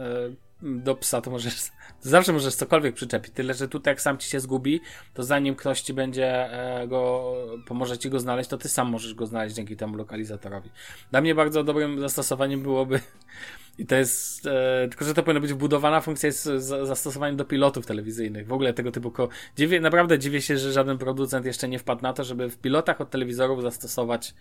[0.63, 1.61] e, do psa to możesz,
[2.03, 4.81] to zawsze możesz cokolwiek przyczepić, tyle że tutaj jak sam ci się zgubi,
[5.15, 7.35] to zanim ktoś ci będzie e, go,
[7.67, 10.71] pomoże ci go znaleźć, to ty sam możesz go znaleźć dzięki temu lokalizatorowi.
[11.11, 13.01] Dla mnie bardzo dobrym zastosowaniem byłoby
[13.79, 17.87] i to jest, e, tylko że to powinna być wbudowana funkcja z, zastosowaniem do pilotów
[17.87, 18.47] telewizyjnych.
[18.47, 19.11] W ogóle tego typu.
[19.11, 22.59] Ko- dziwię, naprawdę dziwię się, że żaden producent jeszcze nie wpadł na to, żeby w
[22.59, 24.35] pilotach od telewizorów zastosować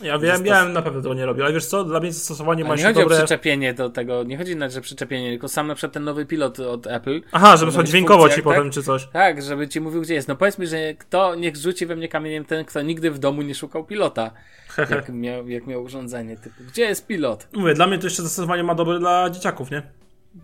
[0.00, 2.76] ja wiem, ja na pewno tego nie robię, ale wiesz co, dla mnie zastosowanie ma
[2.76, 3.16] się Nie chodzi dobre...
[3.16, 6.26] o przyczepienie do tego, nie chodzi nawet, że przyczepienie, tylko sam na przykład ten nowy
[6.26, 7.20] pilot od Apple.
[7.32, 8.44] Aha, żeby sobie dźwiękowo ci tak?
[8.44, 9.08] potem czy coś.
[9.12, 10.28] Tak, żeby ci mówił gdzie jest.
[10.28, 13.42] No powiedz mi, że kto, niech rzuci we mnie kamieniem ten, kto nigdy w domu
[13.42, 14.30] nie szukał pilota,
[14.90, 17.48] jak miał, jak miał urządzenie typu, gdzie jest pilot?
[17.52, 19.82] Mówię, dla mnie to jeszcze zastosowanie ma dobre dla dzieciaków, nie?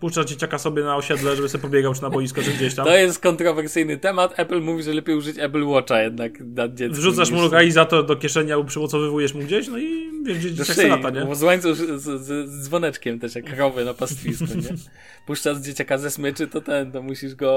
[0.01, 2.85] Puszcza dzieciaka sobie na osiedle, żeby sobie pobiegał, czy na boisko, czy gdzieś tam.
[2.85, 4.35] To jest kontrowersyjny temat.
[4.37, 6.97] Apple mówi, że lepiej użyć Apple Watcha jednak na dziecku.
[6.97, 10.89] Wrzucasz mu lokalizator do kieszeni albo przymocowywujesz mu gdzieś, no i wiesz, gdzie dzieciak szyi,
[10.89, 11.35] lata, nie?
[11.35, 14.77] Z łańcuch z, z, z, dzwoneczkiem też, jak krowy na pastwisku, nie?
[15.27, 17.51] Puszczasz dzieciaka ze smyczy, to ten, to musisz go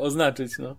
[0.00, 0.76] oznaczyć, no.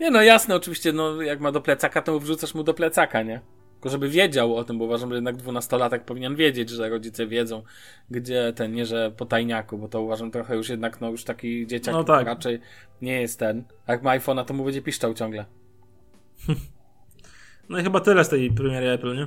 [0.00, 3.40] Nie no, jasne, oczywiście, no, jak ma do plecaka, to wrzucasz mu do plecaka, nie?
[3.78, 7.62] Tylko żeby wiedział o tym, bo uważam, że jednak dwunastolatek powinien wiedzieć, że rodzice wiedzą,
[8.10, 11.66] gdzie ten, nie że po tajniaku, bo to uważam trochę już jednak, no już taki
[11.66, 12.26] dzieciak no tak.
[12.26, 12.60] raczej
[13.02, 13.64] nie jest ten.
[13.88, 15.44] Jak ma iPhone'a, to mu będzie piszczał ciągle.
[17.68, 19.26] No i chyba tyle z tej premiery Apple, nie?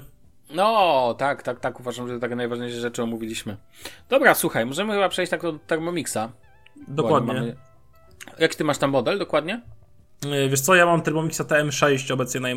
[0.56, 1.80] No, tak, tak, tak.
[1.80, 3.58] Uważam, że takie najważniejsze rzeczy omówiliśmy.
[4.10, 6.32] Dobra, słuchaj, możemy chyba przejść tak do Thermomixa.
[6.88, 7.34] Dokładnie.
[7.34, 7.56] Mamy...
[8.40, 9.62] Jaki ty masz tam model dokładnie?
[10.26, 12.56] E, wiesz co, ja mam Thermomixa TM6 obecnie, naj,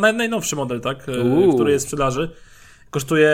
[0.00, 1.08] naj, najnowszy model, tak?
[1.08, 1.54] E, Uuu.
[1.54, 2.30] Który jest w sprzedaży.
[2.90, 3.30] Kosztuje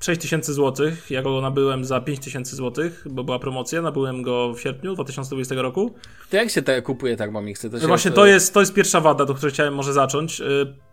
[0.00, 0.86] 6000 zł.
[1.10, 3.82] Ja go nabyłem za 5000 zł, bo była promocja.
[3.82, 5.94] Nabyłem go w sierpniu 2020 roku.
[6.30, 7.70] To jak się te kupuje Thermomixy?
[7.70, 10.40] To no właśnie to jest, to jest pierwsza wada, do której chciałem może zacząć.
[10.40, 10.44] Y,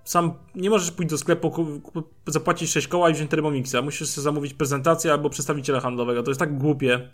[0.04, 1.76] sam nie możesz pójść do sklepu,
[2.28, 3.76] zapłacić 6 koła i wziąć Thermomixa.
[3.84, 6.24] Musisz sobie zamówić prezentację albo przedstawiciela handlowego.
[6.24, 7.10] To jest tak głupie.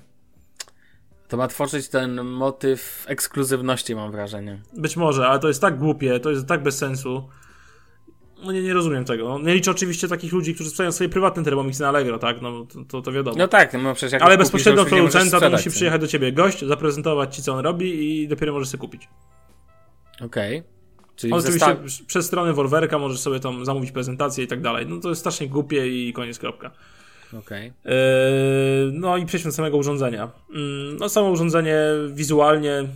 [1.28, 4.62] To ma tworzyć ten motyw ekskluzywności, mam wrażenie.
[4.74, 7.30] Być może, ale to jest tak głupie, to jest tak bez sensu.
[8.44, 9.30] No nie, nie rozumiem tego.
[9.30, 12.42] No, nie liczę oczywiście takich ludzi, którzy sprzedają swoje prywatne Thermomix na Allegro, tak?
[12.42, 13.38] No to, to, wiadomo.
[13.38, 16.66] No tak, no przecież jak Ale bezpośrednio od producenta to musi przyjechać do ciebie gość,
[16.66, 19.10] zaprezentować ci co on robi i dopiero możesz sobie kupić.
[20.22, 20.58] Okej.
[20.58, 20.78] Okay.
[21.16, 22.06] Czyli Oczywiście zestaw...
[22.08, 24.86] przez stronę Wolwerka możesz sobie tam zamówić prezentację i tak dalej.
[24.88, 26.72] No to jest strasznie głupie i koniec kropka.
[27.34, 27.74] Okay.
[27.86, 27.92] Yy,
[28.94, 30.32] no i przejdźmy do samego urządzenia.
[30.50, 30.58] Yy,
[31.00, 31.78] no samo urządzenie
[32.14, 32.88] wizualnie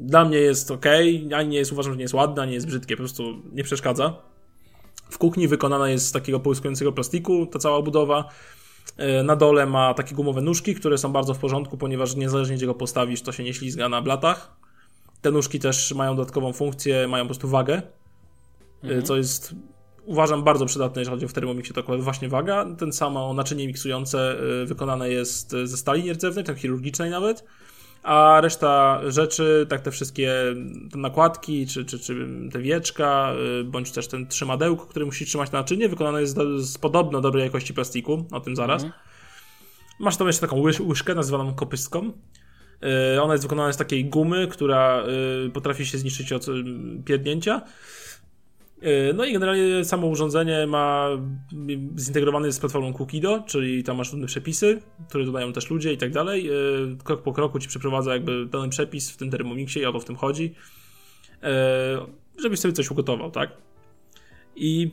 [0.00, 0.86] dla mnie jest ok,
[1.36, 3.64] ani nie jest, uważam, że nie jest ładne, ani nie jest brzydkie, po prostu nie
[3.64, 4.14] przeszkadza.
[5.10, 8.28] W kuchni wykonana jest z takiego połyskującego plastiku ta cała budowa.
[8.98, 12.66] Yy, na dole ma takie gumowe nóżki, które są bardzo w porządku, ponieważ niezależnie gdzie
[12.66, 14.56] go postawisz, to się nie ślizga na blatach.
[15.22, 17.82] Te nóżki też mają dodatkową funkcję, mają po prostu wagę,
[18.82, 19.02] mhm.
[19.02, 19.54] co jest
[20.04, 22.66] uważam bardzo przydatne, jeżeli chodzi o w Thermomixie, to właśnie waga.
[22.78, 27.44] Ten samo naczynie miksujące y, wykonane jest ze stali nierdzewnej, tak chirurgicznej nawet,
[28.02, 30.34] a reszta rzeczy, tak te wszystkie
[30.92, 35.52] te nakładki, czy, czy, czy te wieczka, y, bądź też ten trzymadełko, który musi trzymać
[35.52, 38.82] na naczynie, wykonane jest z podobno dobrej jakości plastiku, o tym zaraz.
[38.82, 39.02] Mhm.
[40.00, 42.12] Masz tam jeszcze taką łyż, łyżkę nazywaną kopystką.
[43.14, 45.04] Y, ona jest wykonana z takiej gumy, która
[45.52, 46.46] potrafi się zniszczyć od
[47.04, 47.62] pierdnięcia.
[48.82, 51.08] E, no i generalnie samo urządzenie ma
[51.96, 56.12] zintegrowany z platformą Kukido, czyli tam masz różne przepisy, które dodają też ludzie i tak
[56.12, 56.48] dalej.
[56.48, 56.52] E,
[57.04, 60.04] krok po kroku ci przeprowadza jakby dany przepis w tym Thermomixie i o to w
[60.04, 60.54] tym chodzi,
[61.42, 62.06] e,
[62.38, 63.50] żebyś sobie coś ugotował, tak?
[64.56, 64.90] I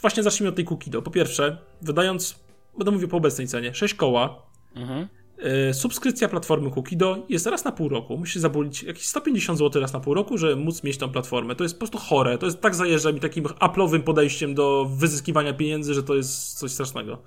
[0.00, 1.02] właśnie zacznijmy od tej Kukido.
[1.02, 2.40] Po pierwsze, wydając,
[2.78, 4.42] będę mówił po obecnej cenie, 6 koła,
[4.74, 5.08] mhm.
[5.38, 8.16] E, subskrypcja platformy Kukido jest raz na pół roku.
[8.18, 11.56] Musisz zabulić jakieś 150 zł raz na pół roku, żeby móc mieć tą platformę.
[11.56, 12.38] To jest po prostu chore.
[12.38, 16.70] To jest tak zajeżdża mi takim aplowym podejściem do wyzyskiwania pieniędzy, że to jest coś
[16.70, 17.18] strasznego.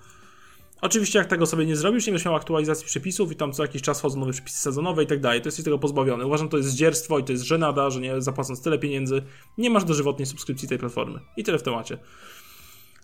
[0.81, 3.81] Oczywiście jak tego sobie nie zrobisz, nie będziesz miał aktualizacji przepisów i tam co jakiś
[3.81, 5.41] czas wchodzą nowe przepisy sezonowe i tak dalej.
[5.41, 6.25] To jesteś tego pozbawiony.
[6.25, 9.21] Uważam, to jest zdzierstwo i to jest żenada, że nie zapłacąc tyle pieniędzy,
[9.57, 11.19] nie masz dożywotniej subskrypcji tej platformy.
[11.37, 11.97] I tyle w temacie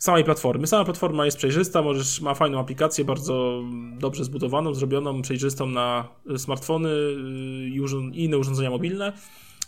[0.03, 0.67] samej platformy.
[0.67, 3.63] Sama platforma jest przejrzysta, możesz, ma fajną aplikację, bardzo
[3.99, 9.13] dobrze zbudowaną, zrobioną, przejrzystą na smartfony y, i inne urządzenia mobilne.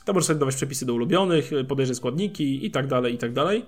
[0.06, 3.66] Tam możesz sobie dawać przepisy do ulubionych, podejrzeć składniki i tak dalej, i tak dalej.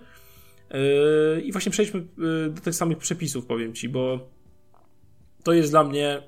[1.43, 2.07] I właśnie przejdźmy
[2.49, 4.19] do tych samych przepisów, powiem Ci, bo
[5.43, 6.23] to jest dla mnie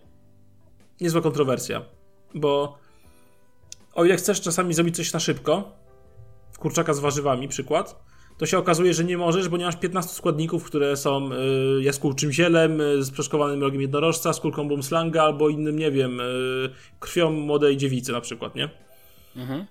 [1.01, 1.85] niezła kontrowersja,
[2.35, 2.77] bo
[3.93, 5.71] o ile chcesz czasami zrobić coś na szybko,
[6.59, 8.08] kurczaka z warzywami, przykład,
[8.39, 12.31] to się okazuje, że nie możesz, bo nie masz 15 składników, które są y, jaskółczym
[12.31, 16.69] zielem, y, z przeszkowanym rogiem jednorożca, skórką bumslanga albo innym, nie wiem, y,
[16.99, 18.69] krwią młodej dziewicy na przykład, nie?
[19.35, 19.65] Mhm.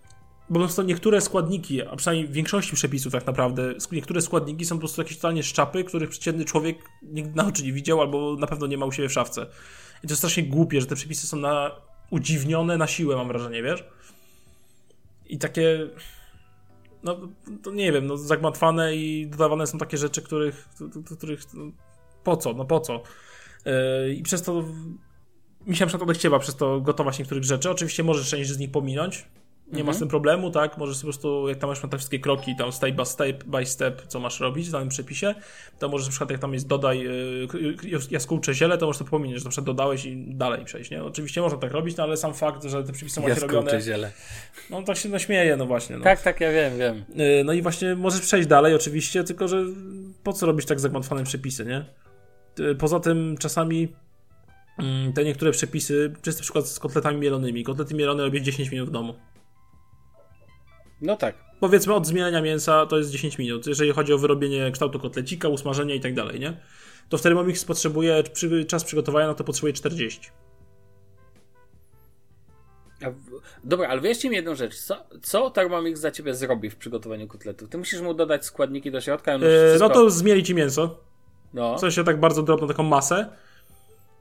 [0.50, 4.76] Bo po prostu niektóre składniki, a przynajmniej w większości przepisów tak naprawdę, niektóre składniki są
[4.76, 8.46] po prostu jakieś totalnie szczapy, których przeciętny człowiek nigdy na oczy nie widział albo na
[8.46, 9.46] pewno nie ma u siebie w szafce.
[10.04, 11.70] I to jest strasznie głupie, że te przepisy są na
[12.10, 13.84] udziwnione na siłę, mam wrażenie, wiesz?
[15.26, 15.88] I takie
[17.02, 17.18] no
[17.62, 20.68] to nie wiem, no zagmatwane i dodawane są takie rzeczy, których,
[21.16, 21.72] których no,
[22.24, 23.02] po co, no po co.
[23.64, 24.64] Yy, I przez to
[25.66, 27.70] mi się na przykład odechciewa przez to gotować niektórych rzeczy.
[27.70, 29.26] Oczywiście możesz część z nich pominąć,
[29.72, 29.86] nie mhm.
[29.86, 30.78] ma z tym problemu, tak?
[30.78, 34.06] Możesz po prostu, jak tam masz te wszystkie kroki, tam step by step, by step,
[34.06, 35.34] co masz robić w danym przepisie,
[35.78, 39.38] to możesz na przykład, jak tam jest dodaj yy, jaskółcze ziele, to możesz to pominąć,
[39.38, 41.04] że na przykład dodałeś i dalej przejść, nie?
[41.04, 43.80] Oczywiście można tak robić, no ale sam fakt, że te przepisy właśnie robione...
[43.80, 44.12] ziele.
[44.70, 45.96] No tak się naśmieje, no właśnie.
[45.96, 46.04] No.
[46.04, 47.04] Tak, tak, ja wiem, wiem.
[47.14, 49.64] Yy, no i właśnie możesz przejść dalej oczywiście, tylko że
[50.22, 51.84] po co robić tak zagmatwane przepisy, nie?
[52.78, 53.88] Poza tym czasami
[54.78, 57.64] mm, te niektóre przepisy, czysty przykład z kotletami mielonymi.
[57.64, 59.14] Kotlety mielone robię 10 minut w domu.
[61.00, 61.34] No tak.
[61.60, 63.66] Powiedzmy od zmielenia mięsa to jest 10 minut.
[63.66, 66.60] Jeżeli chodzi o wyrobienie kształtu kotlecika, usmażenie i tak dalej, nie?
[67.08, 70.30] To w Thermomix potrzebuje, przy, czas przygotowania na to potrzebuje 40.
[73.64, 74.78] Dobra, ale wyjaśnij mi jedną rzecz.
[74.78, 77.68] Co, co Thermomix za ciebie zrobi w przygotowaniu kotletów?
[77.68, 79.32] Ty musisz mu dodać składniki do środka?
[79.32, 79.40] Yy.
[79.80, 81.00] No to zmieli ci mięso.
[81.54, 81.76] No.
[81.76, 83.28] W sensie tak bardzo drobną taką masę.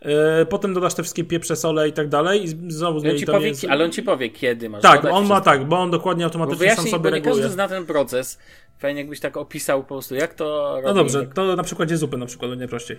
[0.06, 3.52] Yy, potem dodasz te wszystkie pieprze, sole i tak dalej i znowu zmieni to powie,
[3.70, 5.22] Ale on ci powie, kiedy masz Tak, on wszystko.
[5.22, 8.39] ma tak, bo on dokładnie automatycznie sam sobie bo nie każdy zna ten proces.
[8.80, 12.26] Fajnie jakbyś tak opisał po prostu, jak to No dobrze, to na przykładzie zupy na
[12.26, 12.98] przykład będzie prościej.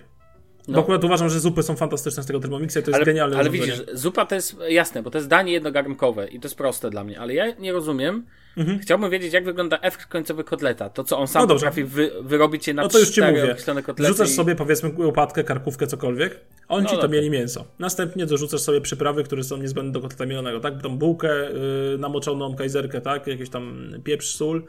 [0.69, 0.75] No.
[0.75, 3.37] Bo akurat uważam, że zupy są fantastyczne z tego Thermomixa to jest ale, genialne.
[3.37, 6.89] Ale widzisz, zupa to jest jasne, bo to jest danie jednogarnkowe i to jest proste
[6.89, 8.25] dla mnie, ale ja nie rozumiem.
[8.57, 8.79] Mhm.
[8.79, 10.89] Chciałbym wiedzieć, jak wygląda efekt końcowy kotleta.
[10.89, 13.55] To, co on sam no potrafi wy, wyrobić je na No to już ci mówię.
[13.99, 14.33] Rzucasz i...
[14.33, 17.65] sobie, powiedzmy, łopatkę, karkówkę, cokolwiek, on no ci to mieli mięso.
[17.79, 20.81] Następnie dorzucasz sobie przyprawy, które są niezbędne do kotleta mielonego, tak?
[20.81, 23.27] Tą bułkę, yy, namoczoną kajzerkę, tak?
[23.27, 24.63] Jakiś tam pieprz, sól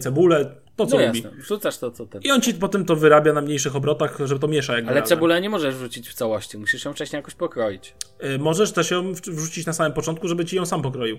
[0.00, 1.22] cebulę, to co no lubi.
[1.22, 1.38] Jasne.
[1.38, 2.22] Wrzucasz to, co ten.
[2.22, 5.40] I on ci potem to wyrabia na mniejszych obrotach, żeby to miesza jakby Ale cebulę
[5.40, 7.94] nie możesz wrzucić w całości, musisz ją wcześniej jakoś pokroić.
[8.22, 11.18] Yy, możesz też ją wrzucić na samym początku, żeby ci ją sam pokroił.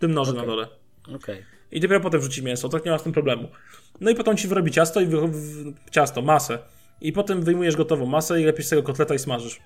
[0.00, 0.46] Tym nożem okay.
[0.46, 0.68] na dole.
[1.16, 1.44] Okay.
[1.72, 3.48] I dopiero potem wrzuci mięso, tak nie ma z tym problemu.
[4.00, 5.18] No i potem ci wyrobi ciasto i wy...
[5.90, 6.58] ciasto, masę.
[7.00, 9.60] I potem wyjmujesz gotową masę i lepiej z tego kotleta i smażysz.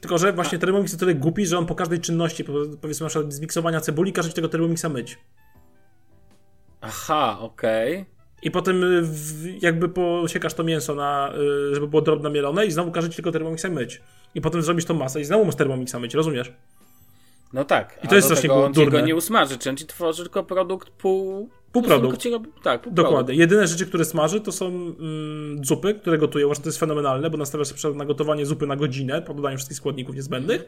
[0.00, 2.44] Tylko, że właśnie Thermomix jest tyle głupi, że on po każdej czynności,
[2.80, 5.18] powiedzmy na przykład zmiksowania cebuli, każe ci tego Thermomixa myć.
[6.80, 7.92] Aha, okej.
[7.92, 8.20] Okay.
[8.42, 9.04] I potem y,
[9.60, 11.32] jakby posiekasz to mięso na,
[11.70, 14.00] y, żeby było drobno mielone i znowu każe ci tylko Thermomixa myć.
[14.34, 16.52] I potem zrobisz tą masę i znowu masz Thermomixa myć, rozumiesz?
[17.52, 18.00] No tak.
[18.04, 18.98] I to jest strasznie tego, durne.
[18.98, 21.50] On nie usmaży, czy on ci tworzy tylko produkt pół...
[21.72, 22.22] Półprodukt.
[22.62, 23.16] Tak, pół Dokładnie.
[23.16, 23.38] Produkt.
[23.38, 26.46] Jedyne rzeczy, które smaży, to są mm, zupy, które gotują.
[26.46, 29.76] Właśnie to jest fenomenalne, bo nastawiasz sobie na gotowanie zupy na godzinę, po dodaniu wszystkich
[29.76, 30.64] składników niezbędnych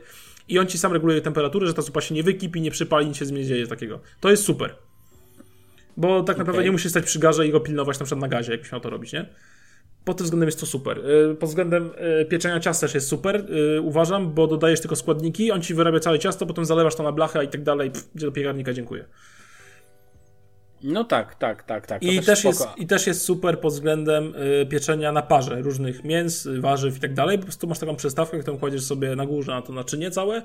[0.49, 3.17] i on ci sam reguluje temperaturę, że ta zupa się nie wykipi, nie przypali, nic
[3.17, 4.01] się nie dzieje takiego.
[4.21, 4.75] To jest super.
[5.97, 6.65] Bo tak naprawdę okay.
[6.65, 8.91] nie musisz stać przy garze i go pilnować na przykład na gazie, jakbyś miał to
[8.91, 9.27] robić, nie?
[10.05, 10.99] Pod tym względem jest to super.
[10.99, 11.91] Y, pod względem
[12.21, 16.01] y, pieczenia ciasta też jest super, y, uważam, bo dodajesz tylko składniki, on ci wyrabia
[16.01, 19.05] całe ciasto, potem zalewasz to na blachę i tak dalej, gdzie do piekarnika, dziękuję.
[20.83, 22.03] No tak, tak, tak, tak.
[22.03, 24.35] I też, też jest, I też jest super pod względem
[24.71, 27.39] pieczenia na parze różnych mięs, warzyw i tak dalej.
[27.39, 30.43] Po prostu masz taką przystawkę, którą kładziesz sobie na górze na to naczynie całe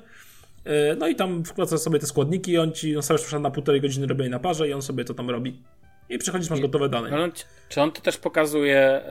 [0.98, 4.30] no i tam wkładasz sobie te składniki i on ci nastawiasz na półtorej godziny robienia
[4.30, 5.62] na parze i on sobie to tam robi.
[6.08, 7.24] I przychodzisz, masz gotowe dane.
[7.24, 7.32] On,
[7.68, 9.02] czy on to też pokazuje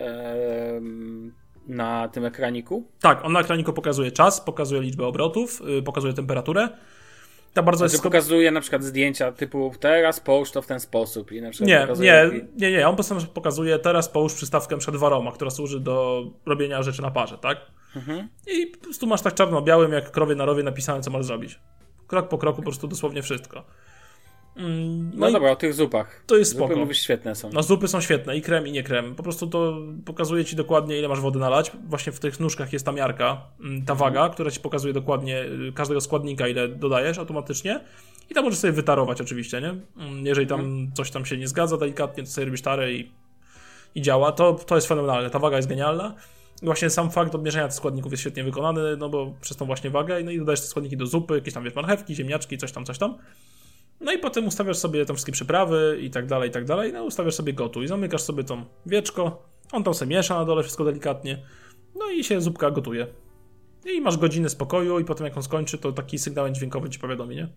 [1.67, 2.87] na tym ekraniku?
[3.01, 6.69] Tak, on na ekraniku pokazuje czas, pokazuje liczbę obrotów, yy, pokazuje temperaturę.
[7.53, 8.03] Ta bardzo znaczy jest...
[8.03, 11.87] pokazuje na przykład zdjęcia typu teraz połóż to w ten sposób i na przykład nie,
[11.99, 16.25] nie, nie, nie, on po prostu pokazuje teraz połóż przystawkę przed waroma, która służy do
[16.45, 17.57] robienia rzeczy na parze, tak?
[17.95, 18.27] Mhm.
[18.47, 21.59] I po prostu masz tak czarno-białym, jak krowie na rowie napisane, co masz zrobić.
[22.07, 23.63] Krok po kroku, po prostu dosłownie wszystko.
[24.57, 26.23] Mm, no, no dobra, o tych zupach.
[26.27, 26.79] To jest zupy, spoko.
[26.79, 27.49] mówisz, świetne są.
[27.53, 29.15] No zupy są świetne, i krem, i nie krem.
[29.15, 31.71] Po prostu to pokazuje ci dokładnie, ile masz wody nalać.
[31.87, 33.97] Właśnie w tych nóżkach jest ta miarka, mm, ta mhm.
[33.97, 37.79] waga, która ci pokazuje dokładnie y, każdego składnika, ile dodajesz automatycznie.
[38.29, 39.75] I tam możesz sobie wytarować oczywiście, nie?
[40.03, 40.91] Mm, jeżeli tam mhm.
[40.93, 43.11] coś tam się nie zgadza delikatnie, to sobie robisz tarę i,
[43.95, 44.31] i działa.
[44.31, 45.29] To, to jest fenomenalne.
[45.29, 46.15] Ta waga jest genialna
[46.63, 50.23] właśnie sam fakt odmierzenia tych składników jest świetnie wykonany, no bo przez tą właśnie wagę,
[50.23, 52.97] no i dodajesz te składniki do zupy, jakieś tam wiesz, marchewki, ziemniaczki, coś tam, coś
[52.97, 53.17] tam.
[54.01, 57.03] No i potem ustawiasz sobie tam wszystkie przyprawy i tak dalej, i tak dalej, no
[57.03, 60.83] ustawiasz sobie gotu i zamykasz sobie tą wieczko, on tam sobie miesza na dole wszystko
[60.83, 61.43] delikatnie,
[61.95, 63.07] no i się zupka gotuje.
[63.85, 67.35] I masz godzinę spokoju i potem jak on skończy, to taki sygnał dźwiękowy ci powiadomi,
[67.35, 67.47] nie?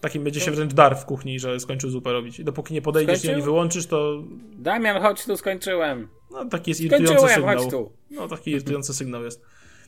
[0.00, 2.40] Takim będzie się wręcz dar w kuchni, że skończył zupę robić.
[2.40, 3.34] I dopóki nie podejdziesz Skończył?
[3.34, 4.22] i nie wyłączysz, to...
[4.52, 6.08] Damian, chodź tu, skończyłem.
[6.34, 7.56] No taki jest irytujący sygnał.
[7.56, 7.92] Chodź tu.
[8.10, 9.42] No taki irytujący sygnał jest.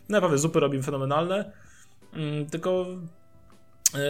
[0.08, 1.52] No naprawdę, zupy robimy fenomenalne.
[2.12, 2.86] Mm, tylko...
[3.94, 4.00] Yy,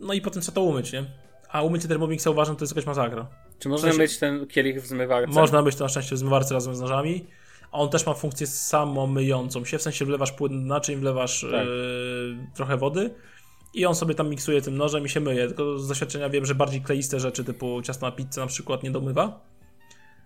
[0.00, 1.04] no i potem co to umyć, nie?
[1.48, 3.28] A umycie Thermomixa uważam, to jest jakaś masakra.
[3.58, 5.32] Czy można być myć ten kielich w zmywarce?
[5.32, 7.26] Można być to na szczęście w zmywarce razem z nożami.
[7.72, 11.66] A on też ma funkcję samomyjącą się, w sensie wlewasz płyn na naczyń, wlewasz tak.
[11.66, 13.14] yy, trochę wody
[13.74, 15.46] i on sobie tam miksuje tym nożem i się myje.
[15.46, 18.90] Tylko z doświadczenia wiem, że bardziej kleiste rzeczy typu ciasto na pizzę na przykład nie
[18.90, 19.57] domywa e,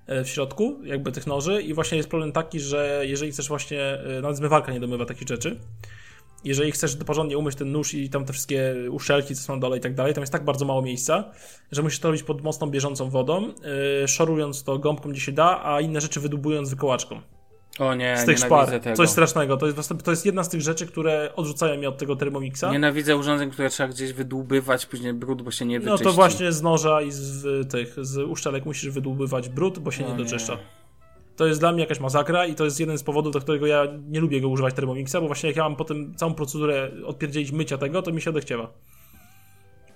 [0.07, 4.21] w środku jakby tych noży i właśnie jest problem taki, że jeżeli chcesz właśnie, e,
[4.23, 5.61] nawet zmywarka nie domywa takich rzeczy,
[6.45, 9.81] jeżeli chcesz porządnie umyć ten nóż i tam te wszystkie uszelki, co są dole i
[9.81, 11.33] tak dalej, tam jest tak bardzo mało miejsca,
[11.73, 13.43] że musisz to robić pod mocną, bieżącą wodą,
[14.01, 17.21] yy, szorując to gąbką gdzie się da, a inne rzeczy wydubując wykołaczką.
[17.79, 18.81] O nie, z tych szpar.
[18.81, 18.97] Tego.
[18.97, 19.57] Coś strasznego.
[19.57, 22.65] To jest, to jest jedna z tych rzeczy, które odrzucają mnie od tego Thermomixa.
[22.73, 26.05] Nienawidzę urządzeń, które trzeba gdzieś wydłubywać, później brud, bo się nie wyczyści.
[26.05, 30.07] No to właśnie z noża i z tych, z uszczelek musisz wydłubywać brud, bo się
[30.07, 30.59] o nie doczyszcza.
[31.37, 33.87] To jest dla mnie jakaś masakra i to jest jeden z powodów, dla którego ja
[34.09, 37.79] nie lubię go używać Thermomixa, bo właśnie jak ja mam potem całą procedurę odpierdzielić mycia
[37.79, 38.73] tego, to mi się odechciewa.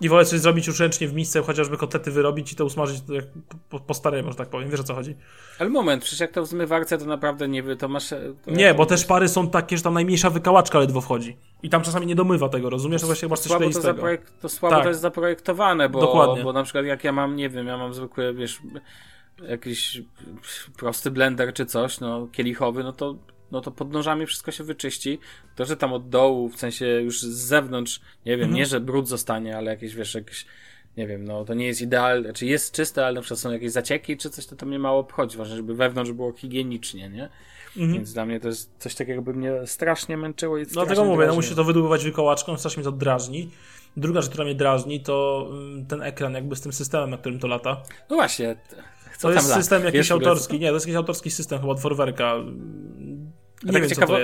[0.00, 3.24] I wolę coś zrobić już ręcznie w misce, chociażby kotlety wyrobić i to usmażyć jak
[3.70, 4.70] po, po staremu, że tak powiem.
[4.70, 5.16] Wiesz o co chodzi?
[5.58, 8.08] Ale moment, przecież jak to w zmywarce, to naprawdę nie to masz...
[8.44, 11.36] To nie, bo te szpary są takie, że tam najmniejsza wykałaczka ledwo wchodzi.
[11.62, 13.00] I tam czasami nie domywa tego, rozumiesz?
[13.00, 14.84] To właśnie masz coś słabo to, zaprojek- to słabo tak.
[14.84, 16.44] to jest zaprojektowane, bo, Dokładnie.
[16.44, 18.60] bo na przykład jak ja mam, nie wiem, ja mam zwykły, wiesz,
[19.48, 20.02] jakiś
[20.76, 23.14] prosty blender czy coś, no, kielichowy, no to
[23.50, 25.18] no to pod nożami wszystko się wyczyści.
[25.56, 28.54] To, że tam od dołu, w sensie już z zewnątrz, nie wiem, mhm.
[28.54, 30.46] nie, że brud zostanie, ale jakieś, wiesz, jakieś,
[30.96, 33.72] nie wiem, no to nie jest idealne, czy jest czyste, ale na przykład są jakieś
[33.72, 35.38] zacieki, czy coś, to to mnie mało obchodzi.
[35.38, 37.28] Ważne, żeby wewnątrz było higienicznie, nie?
[37.76, 37.92] Mhm.
[37.92, 40.58] Więc dla mnie to jest coś takiego, by mnie strasznie męczyło.
[40.58, 43.50] I Dlatego no, mówię, no musi to wydłubywać wykołaczką, strasznie mnie to drażni.
[43.96, 47.38] Druga rzecz, która mnie drażni, to mm, ten ekran jakby z tym systemem, na którym
[47.38, 47.82] to lata.
[48.10, 48.56] No właśnie.
[49.18, 50.60] Co to jest system jakiś Wiesz, autorski.
[50.60, 52.34] Nie, to jest jakiś autorski system chyba od Forwerka.
[53.62, 54.16] Nie wiem, ciekawo...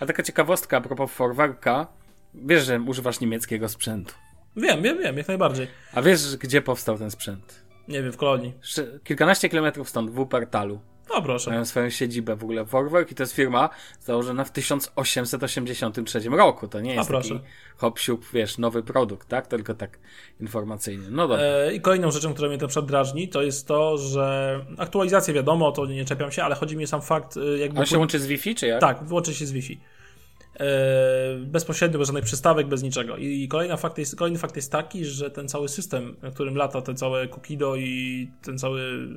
[0.00, 1.86] A taka ciekawostka a propos Forwerka.
[2.34, 4.14] Wiesz, że używasz niemieckiego sprzętu.
[4.56, 5.66] Wiem, wiem, wiem, jak najbardziej.
[5.92, 7.64] A wiesz, gdzie powstał ten sprzęt?
[7.88, 8.52] Nie wiem, w Kolonii.
[9.04, 10.80] Kilkanaście kilometrów stąd, w Wuppertalu.
[11.10, 11.50] No proszę.
[11.50, 12.64] Mają swoją siedzibę w ogóle.
[12.64, 16.68] Vorwerk i to jest firma założona w 1883 roku.
[16.68, 17.40] To nie jest A, taki
[17.76, 17.98] hop
[18.32, 19.46] wiesz, nowy produkt, tak?
[19.46, 19.98] Tylko tak
[20.40, 21.06] informacyjnie.
[21.10, 21.44] No dobra.
[21.44, 25.86] E, I kolejną rzeczą, która mnie to przedrażni, to jest to, że aktualizacje wiadomo, to
[25.86, 27.80] nie czepiam się, ale chodzi mi o sam fakt e, jakby...
[27.80, 28.80] On się łączy z Wi-Fi, czy jak?
[28.80, 29.80] Tak, łączy się z Wi-Fi.
[30.60, 33.16] E, bezpośrednio, bez żadnych przystawek, bez niczego.
[33.16, 36.82] I kolejny fakt, jest, kolejny fakt jest taki, że ten cały system, na którym lata
[36.82, 39.08] te całe Kukido i ten cały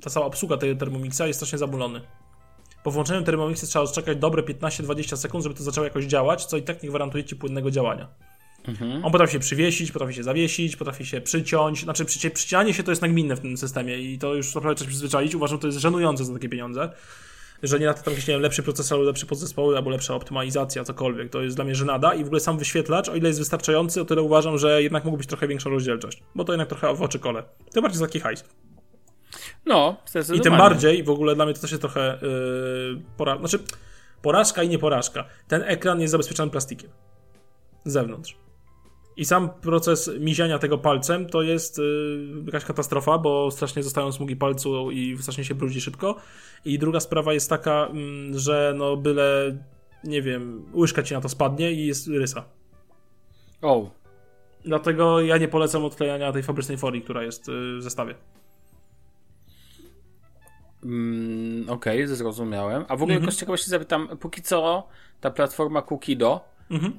[0.00, 2.00] ta cała obsługa tego Thermomixa jest strasznie zabulony.
[2.84, 6.62] Po włączeniu Thermomixa trzeba czekać dobre 15-20 sekund, żeby to zaczęło jakoś działać, co i
[6.62, 8.08] tak nie gwarantuje ci płynnego działania.
[8.68, 9.04] Mhm.
[9.04, 11.82] On potrafi się przywiesić, potrafi się zawiesić, potrafi się przyciąć.
[11.82, 14.88] Znaczy, przyci przycinanie się to jest nagminne w tym systemie i to już naprawdę trzeba
[14.88, 15.34] przyzwyczaić.
[15.34, 16.90] Uważam, że to jest żenujące za takie pieniądze.
[17.62, 20.84] Że nie na to tam jakiś, nie wiem, lepszy procesor, lepszy podzespoły albo lepsza optymalizacja,
[20.84, 21.30] cokolwiek.
[21.30, 24.04] To jest dla mnie żenada i w ogóle sam wyświetlacz, o ile jest wystarczający, o
[24.04, 26.22] tyle uważam, że jednak mógł być trochę większa rozdzielczość.
[26.34, 27.42] Bo to jednak trochę w oczy kole.
[27.72, 28.44] Tym bardziej za taki hajs.
[29.68, 29.96] No,
[30.34, 33.38] I tym bardziej, w ogóle dla mnie to też jest trochę yy, pora...
[33.38, 33.58] znaczy,
[34.22, 35.24] porażka i nie porażka.
[35.48, 36.90] Ten ekran jest zabezpieczony plastikiem.
[37.84, 38.36] Z zewnątrz.
[39.16, 44.36] I sam proces miziania tego palcem to jest yy, jakaś katastrofa, bo strasznie zostają smugi
[44.36, 46.16] palcu i strasznie się brudzi szybko.
[46.64, 49.58] I druga sprawa jest taka, yy, że no byle,
[50.04, 52.44] nie wiem, łyżka ci na to spadnie i jest rysa.
[53.62, 53.76] O.
[53.76, 53.90] Oh.
[54.64, 58.14] Dlatego ja nie polecam odklejania tej fabrycznej folii, która jest yy, w zestawie.
[60.84, 62.84] Mm, Okej, okay, zrozumiałem.
[62.88, 63.32] A w ogóle mhm.
[63.32, 64.88] z ciekawości zapytam, póki co
[65.20, 66.92] ta platforma Kukido, mhm.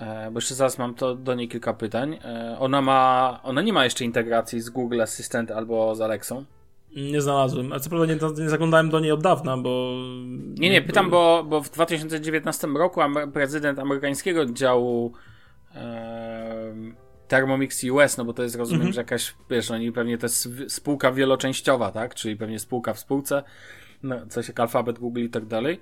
[0.00, 3.72] e, bo jeszcze zaraz mam to do niej kilka pytań, e, ona ma, ona nie
[3.72, 6.44] ma jeszcze integracji z Google Assistant albo z Alexą?
[6.96, 7.72] Nie znalazłem.
[7.72, 9.92] A co prawda nie, nie zaglądałem do niej od dawna, bo.
[10.58, 13.00] Nie, nie, pytam, bo, bo w 2019 roku
[13.32, 15.12] prezydent amerykańskiego działu.
[17.28, 18.94] Thermomix US, no bo to jest, rozumiem, mm -hmm.
[18.94, 22.14] że jakaś, wiesz, oni pewnie to jest spółka wieloczęściowa, tak?
[22.14, 23.42] Czyli pewnie spółka w spółce,
[24.02, 25.80] no, coś jak Alphabet, Google i tak dalej.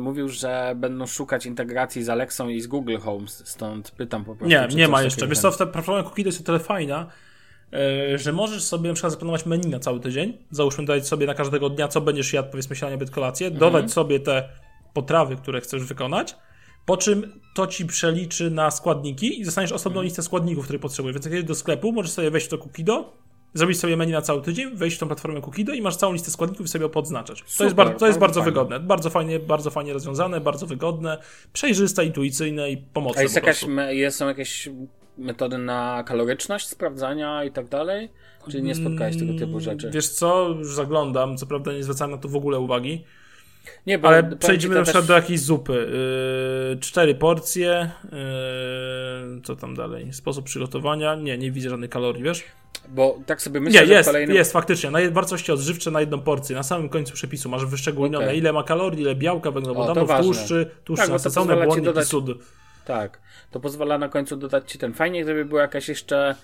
[0.00, 4.48] Mówił, że będą szukać integracji z Alexą i z Google Home, stąd pytam po prostu.
[4.48, 5.28] Nie, nie ma jeszcze.
[5.28, 7.06] Wiesz co, w platformie Cookie jest o tyle fajna,
[7.72, 10.38] e, że możesz sobie na przykład zaplanować menu na cały tydzień.
[10.50, 13.60] Załóżmy dodać sobie na każdego dnia, co będziesz jadł, powiedzmy śniadanie, obiad, kolację, mm -hmm.
[13.60, 14.48] dodać sobie te
[14.92, 16.36] potrawy, które chcesz wykonać
[16.86, 20.04] po czym to ci przeliczy na składniki i zostaniesz osobną mhm.
[20.04, 21.14] listę składników, które potrzebujesz.
[21.14, 23.12] Więc jak jedziesz do sklepu, możesz sobie wejść w to Kukido,
[23.54, 26.30] zrobić sobie menu na cały tydzień, wejść w tą platformę Kukido i masz całą listę
[26.30, 27.42] składników i sobie podznaczać.
[27.46, 28.80] Super, to jest, bar to jest bardzo, wygodne.
[28.80, 31.18] Bardzo fajnie, bardzo fajnie rozwiązane, bardzo wygodne,
[31.52, 33.20] przejrzyste, intuicyjne i pomocne.
[33.20, 34.68] A jest jakaś, jest, są jakieś
[35.18, 38.08] metody na kaloryczność sprawdzania i tak dalej?
[38.50, 39.90] Czy nie spotkałeś tego typu rzeczy?
[39.90, 43.04] Wiesz co, już zaglądam, co prawda nie zwracałem na to w ogóle uwagi.
[43.86, 45.08] Nie, bo Ale przejdziemy na przykład też...
[45.08, 45.88] do jakiejś zupy.
[46.72, 47.90] Yy, cztery porcje.
[48.04, 50.12] Yy, co tam dalej?
[50.12, 51.14] Sposób przygotowania.
[51.14, 52.44] Nie, nie widzę żadnych kalorii, wiesz?
[52.88, 54.36] Bo tak sobie myślę, nie, że jest, kolejnym...
[54.36, 54.90] jest faktycznie.
[54.90, 56.56] Na wartości odżywcze na jedną porcję.
[56.56, 58.36] Na samym końcu przepisu masz wyszczególnione, okay.
[58.36, 62.06] ile ma kalorii, ile białka, węglowodanów, tłuszczy, tłuszczy tak, nasycone, błonnik dodać...
[62.06, 62.24] i sód.
[62.84, 64.94] Tak, to pozwala na końcu dodać ci ten.
[64.94, 66.34] Fajnie, gdyby była jakaś jeszcze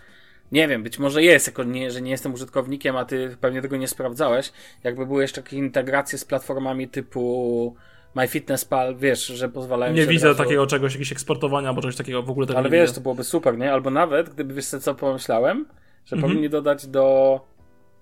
[0.53, 3.77] nie wiem, być może jest, jako nie, że nie jestem użytkownikiem, a ty pewnie tego
[3.77, 4.53] nie sprawdzałeś.
[4.85, 7.77] Jakby były jeszcze jakieś integracje z platformami typu
[8.15, 10.43] MyFitnessPal, wiesz, że pozwalają Nie widzę razu...
[10.43, 12.95] takiego czegoś, jakiegoś eksportowania, bo czegoś takiego w ogóle tego Ale wiesz, widzę.
[12.95, 13.73] to byłoby super, nie?
[13.73, 15.67] Albo nawet, gdyby wiesz co pomyślałem,
[16.07, 16.33] że mhm.
[16.33, 17.41] powinni dodać do,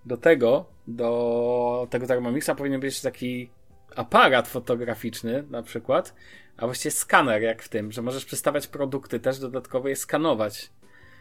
[0.07, 3.51] do tego, do tego Thermomixa powinien być taki
[3.97, 6.15] aparat fotograficzny na przykład,
[6.57, 10.71] a właściwie skaner jak w tym, że możesz przestawiać produkty też dodatkowo je skanować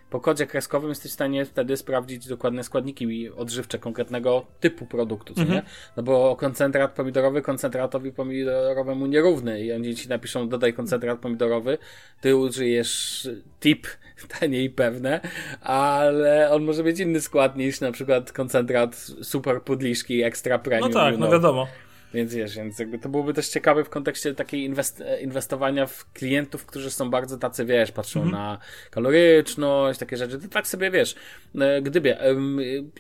[0.10, 5.42] po kodzie kreskowym jesteś w stanie wtedy sprawdzić dokładne składniki odżywcze konkretnego typu produktu, co
[5.42, 5.60] mhm.
[5.60, 5.70] nie?
[5.98, 11.78] No bo koncentrat pomidorowy koncentratowi pomidorowemu nierówny i oni ci napiszą dodaj koncentrat pomidorowy,
[12.22, 13.28] ty użyjesz
[13.60, 13.88] tip
[14.40, 15.20] taniej pewne,
[15.62, 20.92] ale on może być inny skład niż na przykład koncentrat super pudliszki extra premium.
[20.92, 21.68] No tak, no wiadomo.
[22.16, 26.66] Więc wiesz, więc jakby to byłoby też ciekawe w kontekście takiej inwest inwestowania w klientów,
[26.66, 28.32] którzy są bardzo tacy, wiesz, patrzą -hmm.
[28.32, 28.58] na
[28.92, 30.40] kaloryczność, takie rzeczy.
[30.40, 31.16] To tak sobie wiesz,
[31.56, 32.18] e, gdyby,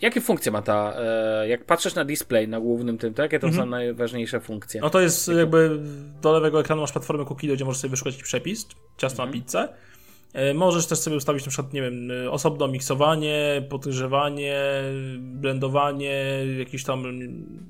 [0.01, 3.47] jakie funkcje ma ta, e, jak patrzysz na display na głównym tym, to jakie to
[3.47, 3.55] -hmm.
[3.55, 4.81] są najważniejsze funkcje?
[4.81, 5.79] No to jest jakby
[6.21, 9.43] do lewego ekranu masz platformę Cookie, gdzie możesz sobie wyszukać przepis, ciasto na mhm.
[9.43, 9.69] pizzę.
[10.35, 14.59] E, możesz też sobie ustawić na przykład, nie wiem, e, osobno miksowanie, podgrzewanie,
[15.19, 16.25] blendowanie,
[16.59, 17.19] jakieś tam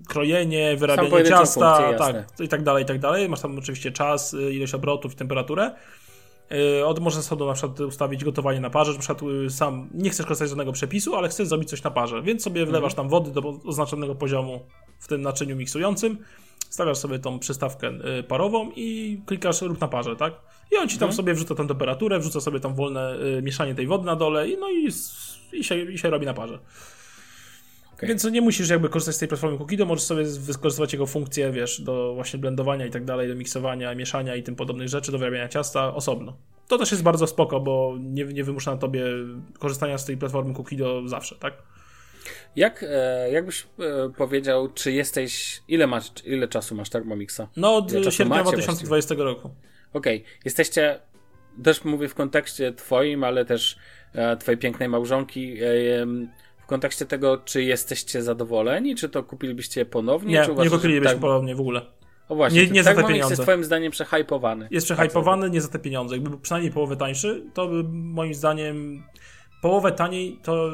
[0.07, 3.29] krojenie, wyrabianie ciasta, funkcje, tak, i tak dalej, i tak dalej.
[3.29, 5.71] Masz tam oczywiście czas, e, ilość obrotów i temperaturę.
[6.85, 10.47] Od, możesz sobie na przykład ustawić gotowanie na parze, na przykład sam nie chcesz korzystać
[10.47, 12.95] z żadnego przepisu, ale chcesz zrobić coś na parze, więc sobie wlewasz mhm.
[12.95, 14.59] tam wody do oznaczonego poziomu
[14.99, 16.17] w tym naczyniu miksującym,
[16.69, 17.91] stawiasz sobie tą przystawkę
[18.27, 20.33] parową i klikasz rób na parze, tak?
[20.71, 21.17] I on ci tam mhm.
[21.17, 24.57] sobie wrzuca tą temperaturę, wrzuca sobie tam wolne y, mieszanie tej wody na dole i
[24.57, 24.89] no i,
[25.53, 26.59] i, się, i się robi na parze.
[27.95, 28.09] Okay.
[28.09, 31.81] Więc nie musisz jakby korzystać z tej platformy Cookido, możesz sobie wykorzystywać jego funkcje, wiesz,
[31.81, 35.47] do właśnie blendowania i tak dalej, do miksowania, mieszania i tym podobnych rzeczy, do wyrabiania
[35.47, 36.37] ciasta osobno.
[36.67, 39.05] To też jest bardzo spoko, bo nie, nie wymusza na tobie
[39.59, 41.53] korzystania z tej platformy Cookido zawsze, tak?
[42.55, 47.41] Jak, e, jakbyś e, powiedział, czy jesteś, ile masz, ile czasu masz Thermomixa?
[47.57, 49.23] No od sierpnia 2020 właściwie?
[49.23, 49.49] roku.
[49.93, 50.31] Okej, okay.
[50.45, 50.99] jesteście,
[51.63, 53.77] też mówię w kontekście twoim, ale też
[54.13, 55.57] e, twojej pięknej małżonki,
[56.65, 60.33] w kontekście tego, czy jesteście zadowoleni, czy to kupilibyście ponownie?
[60.33, 61.21] Nie, czy uważasz, nie kupilibyśmy tak...
[61.21, 61.81] ponownie w ogóle.
[62.29, 63.31] O właśnie, nie, nie za te pieniądze.
[63.31, 64.67] jest twoim zdaniem przehypowany.
[64.71, 66.15] Jest przehypowany, nie za te pieniądze.
[66.15, 69.03] Jakby był przynajmniej połowę tańszy, to by moim zdaniem
[69.61, 70.71] połowę taniej, to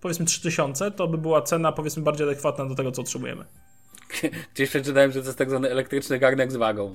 [0.00, 3.44] powiedzmy 3000, to by była cena powiedzmy bardziej adekwatna do tego, co otrzymujemy.
[4.54, 6.94] Gdzieś przeczytałem, że to jest tak zwany elektryczny garnek z wagą.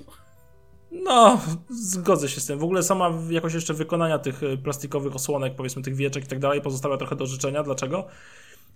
[0.91, 2.59] No, zgodzę się z tym.
[2.59, 6.39] W ogóle sama jakość jeszcze wykonania tych e, plastikowych osłonek, powiedzmy tych wieczek i tak
[6.39, 7.63] dalej, pozostawia trochę do życzenia.
[7.63, 8.07] Dlaczego?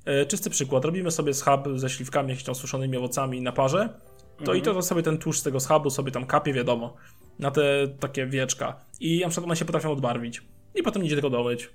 [0.06, 0.86] E, czysty przykład.
[0.86, 3.90] Robimy sobie schab ze śliwkami, jakimiś tam suszonymi owocami na parze.
[4.38, 4.58] To mhm.
[4.58, 6.96] i to sobie ten tłuszcz z tego schabu sobie tam kapie, wiadomo,
[7.40, 8.76] na te takie wieczka.
[9.00, 10.42] I na przykład one się potrafią odbarwić.
[10.76, 11.70] I potem idzie tylko domyć.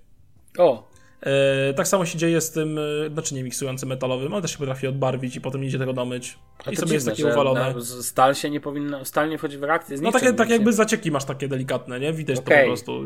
[0.59, 0.89] O,
[1.21, 4.59] E, tak samo się dzieje z tym, e, znaczy nie miksującym metalowym, on też się
[4.59, 6.39] potrafi odbarwić i potem idzie tego domyć.
[6.61, 7.75] I sobie dziwne, jest takie uwalone.
[7.83, 11.11] stal się nie powinno, stal nie wchodzi w reakcję z No takie, tak jakby zacieki
[11.11, 12.13] masz takie delikatne, nie?
[12.13, 12.57] Widać okay.
[12.57, 13.05] to po prostu.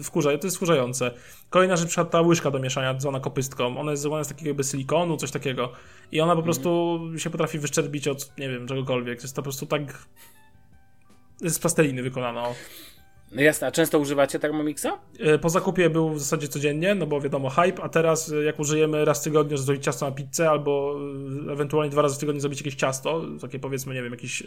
[0.00, 1.10] Y, wkurza, to jest wkurzające.
[1.50, 3.78] Kolejna rzecz, przykład ta łyżka do mieszania, zwana kopystką.
[3.78, 5.72] Ona jest zrobiona z takiego jakby silikonu, coś takiego.
[6.12, 6.44] I ona po mhm.
[6.44, 9.22] prostu się potrafi wyszczerbić od, nie wiem, czegokolwiek.
[9.22, 9.82] Jest to po prostu tak...
[11.40, 12.44] Z plasteliny wykonana.
[13.34, 14.86] No jasne, a często używacie Thermomixa?
[15.20, 18.60] E, po zakupie był w zasadzie codziennie, no bo wiadomo, hype, a teraz e, jak
[18.60, 20.96] użyjemy raz w tygodniu, zrobić ciasto na pizzę, albo
[21.48, 24.42] e, ewentualnie dwa razy w tygodniu zrobić jakieś ciasto, takie powiedzmy, nie wiem, jakiś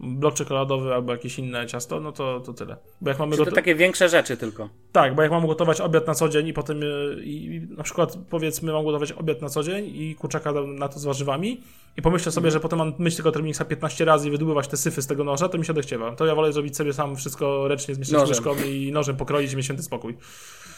[0.00, 2.76] blok czekoladowy albo jakieś inne ciasto, no to, to tyle.
[3.00, 4.68] Bo jak mamy to takie większe rzeczy tylko.
[4.92, 6.80] Tak, bo jak mam gotować obiad na co dzień i potem
[7.24, 11.04] i, na przykład powiedzmy mam gotować obiad na co dzień i kurczaka na to z
[11.04, 11.60] warzywami
[11.96, 12.52] i pomyślę sobie, mm.
[12.52, 15.48] że potem mam myć tego Thermomixa 15 razy i wydłubywać te syfy z tego noża,
[15.48, 16.16] to mi się odechciewa.
[16.16, 19.64] To ja wolę zrobić sobie sam wszystko ręcznie zmieszać łyżką i nożem pokroić i mieć
[19.64, 20.16] święty spokój.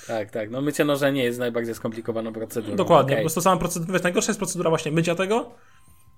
[0.07, 0.51] Tak, tak.
[0.51, 2.77] No mycie noża nie jest najbardziej skomplikowaną procedurą.
[2.77, 3.17] Dokładnie, okay.
[3.17, 5.51] po prostu sama procedura, wiesz, najgorsza jest procedura właśnie mycia tego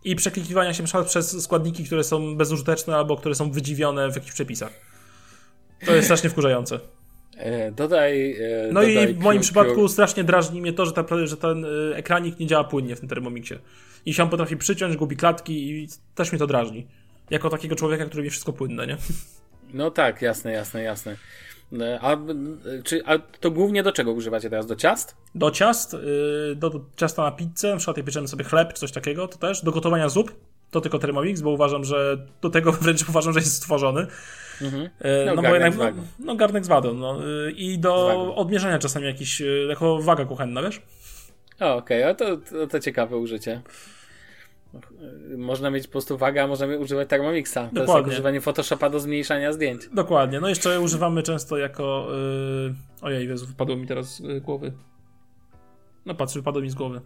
[0.04, 4.72] i przeklikiwania się przez składniki, które są bezużyteczne albo które są wydziwione w jakichś przepisach.
[5.86, 6.80] To jest strasznie wkurzające.
[7.36, 8.32] E, dodaj.
[8.32, 11.64] E, no dodaj i w moim przypadku strasznie drażni mnie to, że, ta, że ten
[11.64, 13.58] e, ekranik nie działa płynnie w tym Thermomixie.
[14.06, 16.86] I się on potrafi przyciąć, gubi klatki i też mnie to drażni.
[17.30, 18.96] Jako takiego człowieka, który wie wszystko płynne, nie?
[19.74, 21.16] No tak, jasne, jasne, jasne.
[22.00, 22.16] A,
[22.84, 24.66] czy, a to głównie do czego używacie teraz?
[24.66, 25.16] Do ciast?
[25.34, 25.98] Do ciast, y,
[26.56, 29.64] do, ciasta na pizzę, na przykład jak pieczemy sobie chleb czy coś takiego, to też.
[29.64, 30.34] Do gotowania zup,
[30.70, 34.06] to tylko Thermomix, bo uważam, że do tego wręcz uważam, że jest stworzony.
[34.62, 34.84] Mhm.
[34.84, 34.90] Y,
[35.26, 36.94] no, no, garnek bo jednak, no, no, garnek z wadą.
[36.94, 40.82] No, y, I do odmierzania czasami jakiś, jako waga kuchenna, wiesz?
[41.60, 42.14] Okej, okay.
[42.14, 43.62] to, to, to ciekawe użycie.
[45.36, 47.54] Można mieć po prostu wagę, a możemy używać Thermomixa.
[47.54, 47.82] To Dokładnie.
[47.82, 49.88] jest jak używanie Photoshopa do zmniejszania zdjęć.
[49.92, 50.40] Dokładnie.
[50.40, 52.06] No jeszcze używamy często jako...
[52.66, 52.74] Yy...
[53.02, 54.72] Ojej, Jezu, wypadło mi teraz z głowy.
[56.06, 57.00] No patrz, wypadło mi z głowy.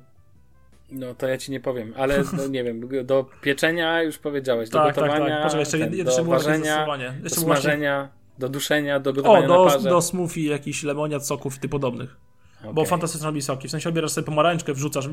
[0.91, 4.79] No to ja ci nie powiem, ale no, nie wiem, do pieczenia już powiedziałeś, do
[4.79, 5.61] tak, gotowania, tak, tak.
[5.61, 6.87] Jeszcze, ten, jeszcze do ważenia,
[7.23, 8.39] do smażenia, właśnie...
[8.39, 9.89] do duszenia, do gotowania o, do, na parze.
[9.89, 12.17] do smoothie, jakichś lemoniad, soków i tym podobnych.
[12.61, 12.75] Okay.
[12.75, 13.69] Bo fantastycznie robi soki.
[13.69, 15.09] W sensie obierasz sobie pomarańczkę, wrzucasz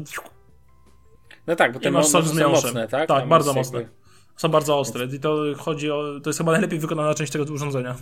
[1.52, 3.08] no tak, bo te masz są mocne, tak?
[3.08, 3.80] Tak, bardzo mocne.
[3.80, 4.02] Jakby...
[4.38, 7.96] Są bardzo ostre i to chodzi o, to jest chyba najlepiej wykonana część tego urządzenia.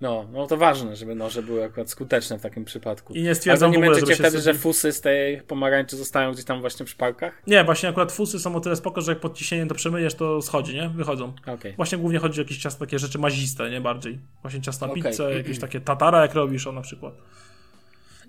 [0.00, 3.14] No, no to ważne, żeby noże były akurat skuteczne w takim przypadku.
[3.14, 6.60] I nie stwierdzam Ale nie męczycie wtedy, że fusy z tej pomarańczy zostają gdzieś tam
[6.60, 7.42] właśnie w szpalkach?
[7.46, 10.42] Nie, właśnie akurat fusy są o tyle spoko, że jak pod ciśnieniem to przemyjesz, to
[10.42, 10.88] schodzi, nie?
[10.88, 11.32] Wychodzą.
[11.46, 11.72] Okay.
[11.76, 13.80] Właśnie głównie chodzi o jakieś ciasto, takie rzeczy maziste, nie?
[13.80, 14.18] Bardziej.
[14.42, 15.02] Właśnie ciasto na okay.
[15.02, 17.14] pizzę, jakieś takie tatara, jak robisz, o na przykład.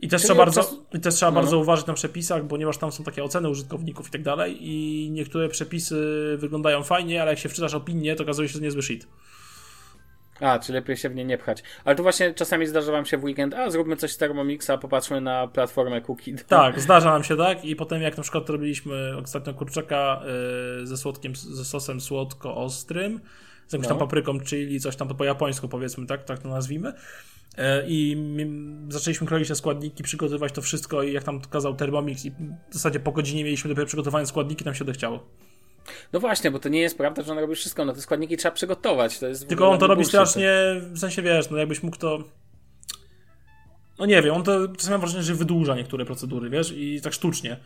[0.01, 1.41] I też trzeba, bardzo, i też trzeba no.
[1.41, 5.49] bardzo uważać na przepisach, ponieważ tam są takie oceny użytkowników i tak dalej i niektóre
[5.49, 9.07] przepisy wyglądają fajnie, ale jak się wczytasz opinię, to okazuje się, że to niezły shit.
[10.39, 11.63] A, czy lepiej się w nie nie pchać.
[11.85, 15.21] Ale tu właśnie czasami zdarza wam się w weekend, a zróbmy coś z Thermomixa, popatrzmy
[15.21, 16.35] na platformę Cookie.
[16.47, 20.21] Tak, zdarza nam się tak i potem jak na przykład robiliśmy ostatnio kurczaka
[20.79, 23.19] yy, ze słodkim, ze sosem słodko-ostrym,
[23.69, 23.89] z jakąś no.
[23.89, 26.93] tam papryką, czyli coś tam po japońsku powiedzmy, tak, tak to nazwijmy.
[27.57, 28.17] E, I
[28.89, 32.31] zaczęliśmy kroić te składniki, przygotowywać to wszystko i jak tam kazał Thermomix i
[32.69, 35.25] w zasadzie po godzinie mieliśmy dopiero przygotowane składniki, nam się odechciało.
[36.13, 38.55] No właśnie, bo to nie jest prawda, że on robi wszystko, no te składniki trzeba
[38.55, 39.19] przygotować.
[39.19, 40.51] To jest Tylko on to robi strasznie,
[40.81, 42.23] w sensie wiesz, no jakbyś mógł to
[43.99, 47.13] no nie wiem, on to czasami mam wrażenie, że wydłuża niektóre procedury, wiesz, i tak
[47.13, 47.57] sztucznie.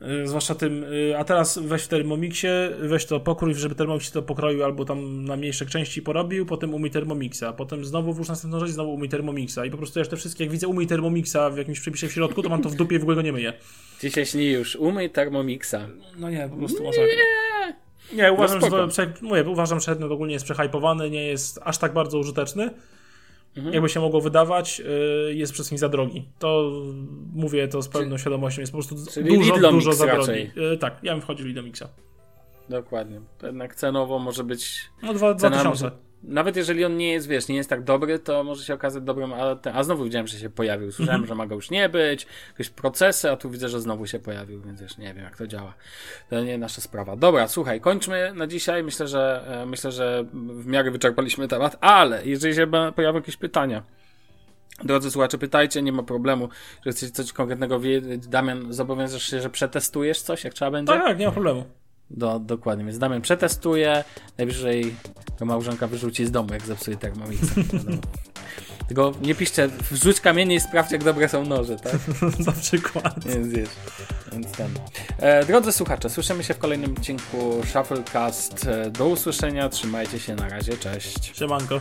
[0.00, 4.22] Yy, zwłaszcza tym, yy, a teraz weź w Thermomixie, weź to pokrój, żeby Thermomix to
[4.22, 8.70] pokroił albo tam na mniejsze części porobił, potem umyj Thermomixa, potem znowu włóż następną rzecz
[8.70, 11.80] znowu umyj Thermomixa i po prostu ja te wszystkie, jak widzę umyj Thermomixa w jakimś
[11.80, 13.52] przepisie w środku, to mam to w dupie i w ogóle go nie myję.
[14.00, 15.88] Dzisiaj śni już, umyj Thermomixa.
[16.16, 17.06] No nie, po prostu masakra.
[18.12, 21.92] Nie, uważam, no że, mówię, uważam, że ten ogólnie jest przehypowany, nie jest aż tak
[21.92, 22.70] bardzo użyteczny
[23.56, 23.74] mhm.
[23.74, 26.28] jakby się mogło wydawać, y, jest przez nich za drogi.
[26.38, 26.72] To
[27.34, 30.50] mówię to z pełną świadomością, jest po prostu dużo, dużo za drogi.
[30.72, 31.84] Y, tak, ja bym wchodził Lidomixa.
[32.68, 33.20] Dokładnie.
[33.42, 34.80] Jednak cenowo może być.
[35.02, 35.90] No, dwa, dwa tysiące.
[36.28, 39.32] Nawet jeżeli on nie jest, wiesz, nie jest tak dobry, to może się okazać dobrym,
[39.32, 40.92] a, ten, a znowu widziałem, że się pojawił.
[40.92, 41.28] Słyszałem, mm -hmm.
[41.28, 44.62] że ma go już nie być, jakieś procesy, a tu widzę, że znowu się pojawił,
[44.62, 45.74] więc już nie wiem, jak to działa.
[46.30, 47.16] To nie nasza sprawa.
[47.16, 48.82] Dobra, słuchaj, kończmy na dzisiaj.
[48.82, 53.82] Myślę, że e, myślę, że w miarę wyczerpaliśmy temat, ale jeżeli się pojawią jakieś pytania,
[54.84, 56.48] Drodzy słuchacze, pytajcie, nie ma problemu.
[56.86, 60.92] Że chcecie coś konkretnego wiedzieć, Damian, zobowiążesz się, że przetestujesz coś, jak trzeba będzie?
[60.92, 61.64] Tak, nie ma problemu.
[62.16, 64.04] Do, dokładnie, więc Damian przetestuje,
[64.38, 64.94] najwyżej
[65.38, 67.54] go małżonka wyrzuci z domu, jak zepsuje termomixa.
[68.88, 71.98] Tylko nie piszcie, wrzuć kamienie i sprawdź, jak dobre są noże, tak?
[72.46, 73.24] Na przykład.
[73.24, 73.68] Więc wiesz,
[74.32, 74.68] więc ten.
[75.18, 78.66] E, drodzy słuchacze, słyszymy się w kolejnym odcinku Shufflecast.
[78.66, 81.36] E, do usłyszenia, trzymajcie się, na razie, cześć.
[81.38, 81.80] Siemanko.